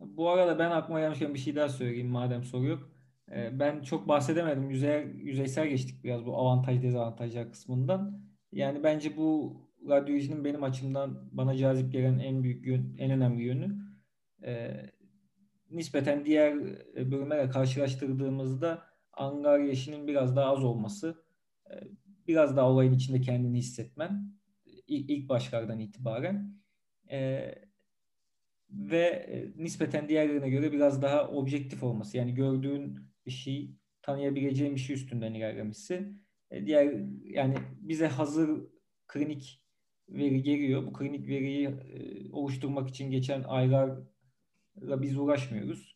[0.06, 2.90] Bu arada ben aklıma gelmişken bir şey daha söyleyeyim madem soru yok.
[3.32, 4.70] Ee, Ben çok bahsedemedim.
[4.70, 8.24] Yüzey, yüzeysel geçtik biraz bu avantaj dezavantajlar kısmından.
[8.52, 9.58] Yani bence bu
[9.90, 13.76] radyolojinin benim açımdan bana cazip gelen en büyük yön, en önemli yönü
[14.46, 14.74] e,
[15.72, 16.56] nispeten diğer
[16.96, 18.84] bölümlerle karşılaştırdığımızda
[19.14, 21.24] angarya işinin biraz daha az olması,
[21.72, 21.74] e,
[22.28, 24.34] biraz daha olayın içinde kendini hissetmen
[24.66, 26.56] ilk, ilk başlardan itibaren.
[27.12, 27.52] E,
[28.74, 32.18] ve e, nispeten diğerlerine göre biraz daha objektif olması.
[32.18, 36.14] Yani gördüğün bir şey, tanıyabileceğin bir şey üstünden ilerlemesi.
[36.52, 36.94] E, diğer
[37.24, 38.62] yani bize hazır
[39.08, 39.64] klinik
[40.10, 40.86] veri geliyor.
[40.86, 45.94] Bu klinik veriyi e, oluşturmak için geçen aylarla biz uğraşmıyoruz.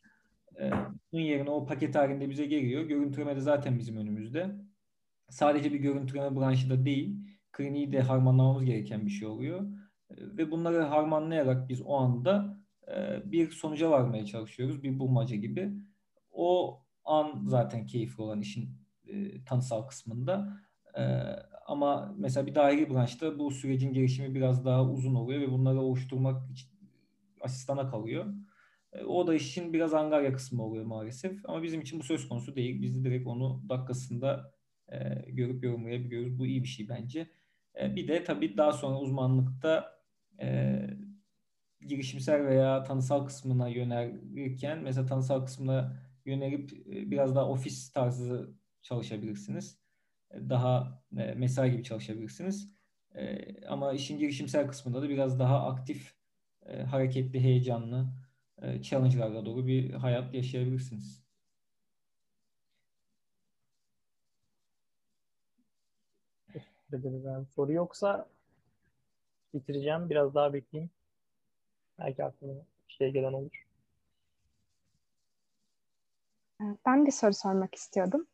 [1.11, 2.83] Bunun yerine o paket halinde bize geliyor.
[2.83, 4.55] Görüntüleme de zaten bizim önümüzde.
[5.29, 7.17] Sadece bir görüntüleme branşı da değil,
[7.51, 9.67] kliniği de harmanlamamız gereken bir şey oluyor.
[10.11, 12.56] Ve bunları harmanlayarak biz o anda
[13.25, 14.83] bir sonuca varmaya çalışıyoruz.
[14.83, 15.73] Bir bulmaca gibi.
[16.31, 18.69] O an zaten keyifli olan işin
[19.07, 20.57] e, tanısal kısmında.
[20.97, 21.01] E,
[21.65, 26.41] ama mesela bir dahili branşta bu sürecin gelişimi biraz daha uzun oluyor ve bunları oluşturmak
[27.41, 28.25] asistana kalıyor.
[28.93, 31.39] E, o da işin biraz angarya kısmı oluyor maalesef.
[31.45, 32.81] Ama bizim için bu söz konusu değil.
[32.81, 34.53] Biz direkt onu dakikasında
[34.91, 36.39] e, görüp yorumlayabiliyoruz.
[36.39, 37.29] Bu iyi bir şey bence.
[37.81, 39.99] E, bir de tabii daha sonra uzmanlıkta
[40.41, 40.79] e,
[41.87, 49.79] girişimsel veya tanısal kısmına yönelirken mesela tanısal kısmına yönelip e, biraz daha ofis tarzı çalışabilirsiniz.
[50.31, 52.77] E, daha e, mesai gibi çalışabilirsiniz.
[53.67, 56.13] Ama işin girişimsel kısmında da biraz daha aktif,
[56.85, 58.07] hareketli, heyecanlı,
[58.81, 61.23] challenge'larla dolu bir hayat yaşayabilirsiniz.
[66.91, 67.47] Teşekkür ederiz.
[67.55, 68.29] Soru yoksa
[69.53, 70.09] bitireceğim.
[70.09, 70.89] Biraz daha bekleyeyim.
[71.99, 73.65] Belki aklıma bir şey gelen olur.
[76.85, 78.27] Ben bir soru sormak istiyordum.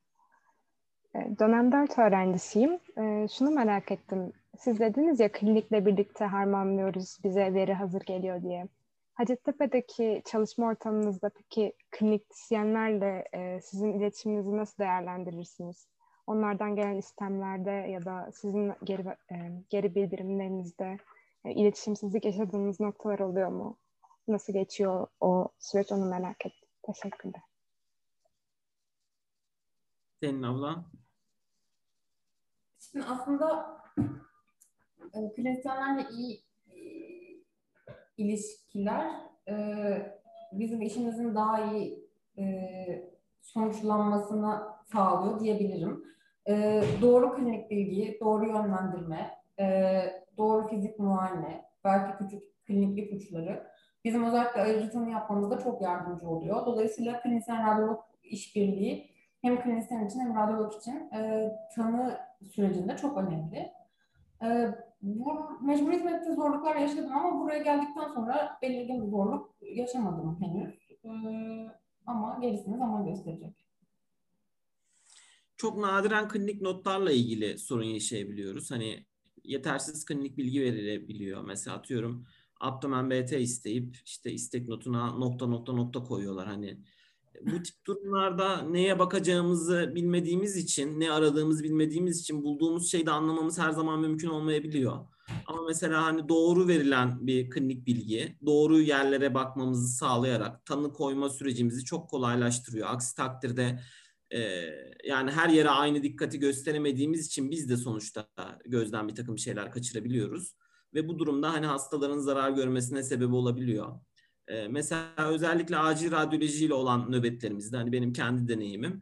[1.16, 2.80] Dönem 4 öğrencisiyim.
[3.28, 4.34] Şunu merak ettim.
[4.58, 8.68] Siz dediniz ya klinikle birlikte harmanlıyoruz, bize veri hazır geliyor diye.
[9.14, 13.26] Hacettepe'deki çalışma ortamınızda peki kliniktisyenlerle
[13.62, 15.88] sizin iletişiminizi nasıl değerlendirirsiniz?
[16.28, 19.04] Onlardan gelen istemlerde ya da sizin geri,
[19.70, 20.98] geri bildirimlerinizde
[21.50, 23.78] iletişimsizlik yaşadığınız noktalar oluyor mu?
[24.28, 26.70] Nasıl geçiyor o süreç onu merak ettim.
[26.82, 27.42] Teşekkürler.
[30.20, 30.86] Senin abla?
[32.80, 33.78] Şimdi aslında
[35.14, 36.78] e, klinisyenlerle iyi e,
[38.18, 39.12] ilişkiler
[39.48, 39.56] e,
[40.52, 44.62] bizim işimizin daha iyi e, sonuçlanmasını
[44.94, 46.06] sağlıyor diyebilirim.
[46.48, 53.68] E, doğru klinik bilgi, doğru yönlendirme, e, doğru fizik muayene, belki küçük klinik ipuçları
[54.06, 56.66] bizim özellikle ayırıcı tanı yapmamızda çok yardımcı oluyor.
[56.66, 59.12] Dolayısıyla klinisyen radyolog işbirliği
[59.42, 62.20] hem klinisyen için hem radyolog için e, tanı
[62.52, 63.72] sürecinde çok önemli.
[64.44, 70.92] E, bu mecbur hizmette zorluklar yaşadım ama buraya geldikten sonra belirgin bir zorluk yaşamadım henüz.
[71.04, 71.10] E,
[72.06, 73.66] ama gerisini zaman gösterecek.
[75.58, 78.72] Çok nadiren klinik notlarla ilgili sorun yaşayabiliyoruz.
[78.72, 79.06] Hani
[79.44, 81.44] yetersiz klinik bilgi verilebiliyor.
[81.44, 82.26] Mesela atıyorum
[82.60, 86.48] abdomen BT isteyip işte istek notuna nokta nokta nokta koyuyorlar.
[86.48, 86.78] Hani
[87.42, 93.60] bu tip durumlarda neye bakacağımızı bilmediğimiz için, ne aradığımızı bilmediğimiz için bulduğumuz şeyi de anlamamız
[93.60, 94.98] her zaman mümkün olmayabiliyor.
[95.46, 101.86] Ama mesela hani doğru verilen bir klinik bilgi, doğru yerlere bakmamızı sağlayarak tanı koyma sürecimizi
[101.86, 102.88] çok kolaylaştırıyor.
[102.90, 103.80] Aksi takdirde
[105.04, 108.30] yani her yere aynı dikkati gösteremediğimiz için biz de sonuçta
[108.66, 110.56] gözden bir takım şeyler kaçırabiliyoruz.
[110.94, 114.00] Ve bu durumda hani hastaların zarar görmesine sebep olabiliyor.
[114.70, 119.02] Mesela özellikle acil radyolojiyle olan nöbetlerimizde hani benim kendi deneyimim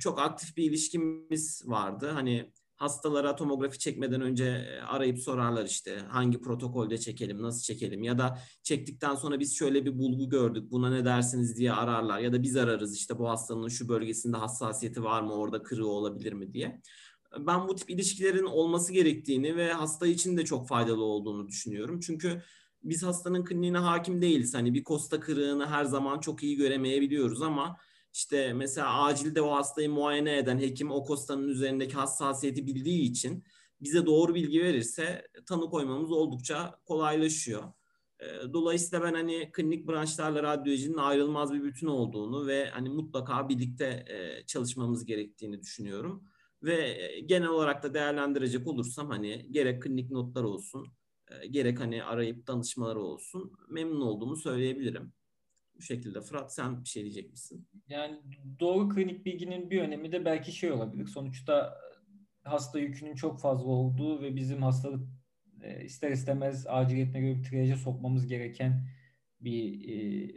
[0.00, 2.10] çok aktif bir ilişkimiz vardı.
[2.10, 8.38] Hani hastalara tomografi çekmeden önce arayıp sorarlar işte hangi protokolde çekelim, nasıl çekelim ya da
[8.62, 12.56] çektikten sonra biz şöyle bir bulgu gördük buna ne dersiniz diye ararlar ya da biz
[12.56, 16.80] ararız işte bu hastanın şu bölgesinde hassasiyeti var mı orada kırığı olabilir mi diye.
[17.38, 22.00] ben bu tip ilişkilerin olması gerektiğini ve hasta için de çok faydalı olduğunu düşünüyorum.
[22.00, 22.42] Çünkü
[22.82, 24.54] biz hastanın kliniğine hakim değiliz.
[24.54, 27.76] Hani bir kosta kırığını her zaman çok iyi göremeyebiliyoruz ama
[28.16, 33.44] işte mesela acilde o hastayı muayene eden hekim o kostanın üzerindeki hassasiyeti bildiği için
[33.80, 37.62] bize doğru bilgi verirse tanı koymamız oldukça kolaylaşıyor.
[38.52, 44.04] Dolayısıyla ben hani klinik branşlarla radyolojinin ayrılmaz bir bütün olduğunu ve hani mutlaka birlikte
[44.46, 46.24] çalışmamız gerektiğini düşünüyorum.
[46.62, 50.86] Ve genel olarak da değerlendirecek olursam hani gerek klinik notlar olsun,
[51.50, 55.12] gerek hani arayıp danışmaları olsun memnun olduğumu söyleyebilirim.
[55.76, 56.20] Bu şekilde.
[56.20, 57.68] Fırat sen bir şey diyecek misin?
[57.88, 58.20] Yani
[58.60, 61.06] doğru klinik bilginin bir önemi de belki şey olabilir.
[61.06, 61.78] Sonuçta
[62.44, 65.08] hasta yükünün çok fazla olduğu ve bizim hastalık
[65.62, 68.88] e, ister istemez aciliyetine göre bir triyaja sokmamız gereken
[69.40, 70.30] bir e,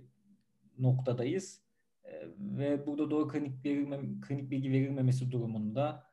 [0.78, 1.62] noktadayız.
[2.04, 6.10] E, ve burada doğru klinik, verilmem, klinik bilgi verilmemesi durumunda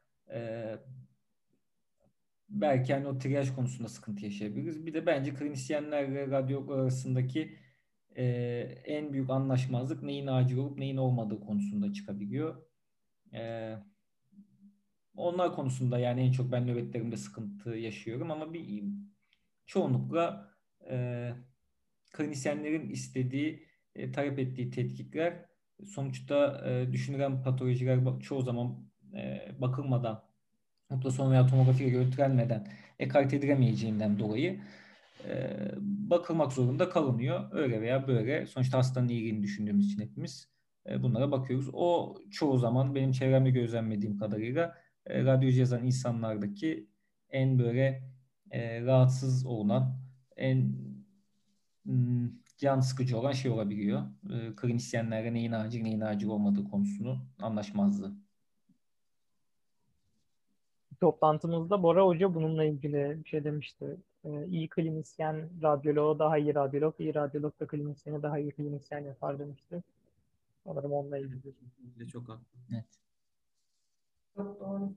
[2.49, 4.87] belki hani o triyaj konusunda sıkıntı yaşayabiliriz.
[4.87, 7.57] Bir de bence klinisyenlerle radyolog arasındaki
[8.17, 8.25] e,
[8.85, 12.63] en büyük anlaşmazlık neyin acil olup neyin olmadığı konusunda çıkabiliyor.
[13.35, 13.73] E,
[15.17, 18.85] onlar konusunda yani en çok ben nöbetlerimde sıkıntı yaşıyorum ama bir
[19.67, 20.51] çoğunlukla
[20.91, 21.31] e,
[22.13, 25.45] klinisyenlerin istediği, e, talep ettiği tetkikler
[25.85, 30.23] sonuçta e, düşünülen patolojiler çoğu zaman e, bakılmadan
[30.91, 34.61] ultrason veya tomografiyle görüntülenmeden ekart edilemeyeceğinden dolayı
[35.27, 37.49] e, bakılmak zorunda kalınıyor.
[37.53, 38.47] Öyle veya böyle.
[38.47, 40.49] Sonuçta hastanın iyiliğini düşündüğümüz için hepimiz
[40.89, 41.71] e, bunlara bakıyoruz.
[41.73, 46.87] O çoğu zaman benim çevremde gözlemlediğim kadarıyla e, radyoloji yazan insanlardaki
[47.31, 48.03] en böyle
[48.51, 49.99] e, rahatsız olunan,
[50.37, 50.73] en
[51.85, 54.03] m, can sıkıcı olan şey olabiliyor.
[54.31, 58.15] E, klinisyenlerle neyin acil neyin acil olmadığı konusunu anlaşmazlığı.
[61.01, 63.97] Toplantımızda Bora Hoca bununla ilgili bir şey demişti.
[64.27, 69.39] Ee, iyi klinisyen radyoloğu daha iyi radyolog, iyi radyolog da klinisyeni daha iyi klinisyen yapar
[69.39, 69.83] demişti.
[70.65, 71.55] Sanırım onunla ilgili.
[72.13, 72.45] Çok haklı.
[72.73, 72.85] Evet.
[74.37, 74.93] Çok doğru.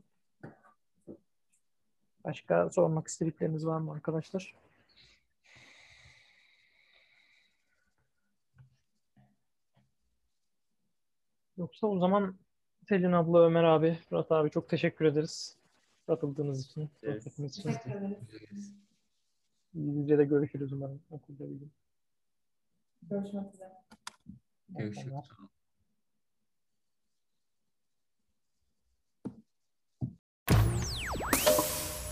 [2.24, 4.56] Başka sormak istedikleriniz var mı arkadaşlar?
[11.58, 12.36] Yoksa o zaman
[12.88, 15.56] Selin abla, Ömer abi, Fırat abi çok teşekkür ederiz.
[16.08, 17.24] Katıldığınız için, Evet.
[17.24, 18.74] Teşekkür ederiz.
[19.74, 21.72] Yüz yüze de görüşürüz umarım okulda bir gün.
[23.02, 23.74] Görüşmek üzere.
[24.70, 25.14] Görüşürüz.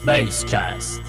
[0.08, 1.02] Basecast.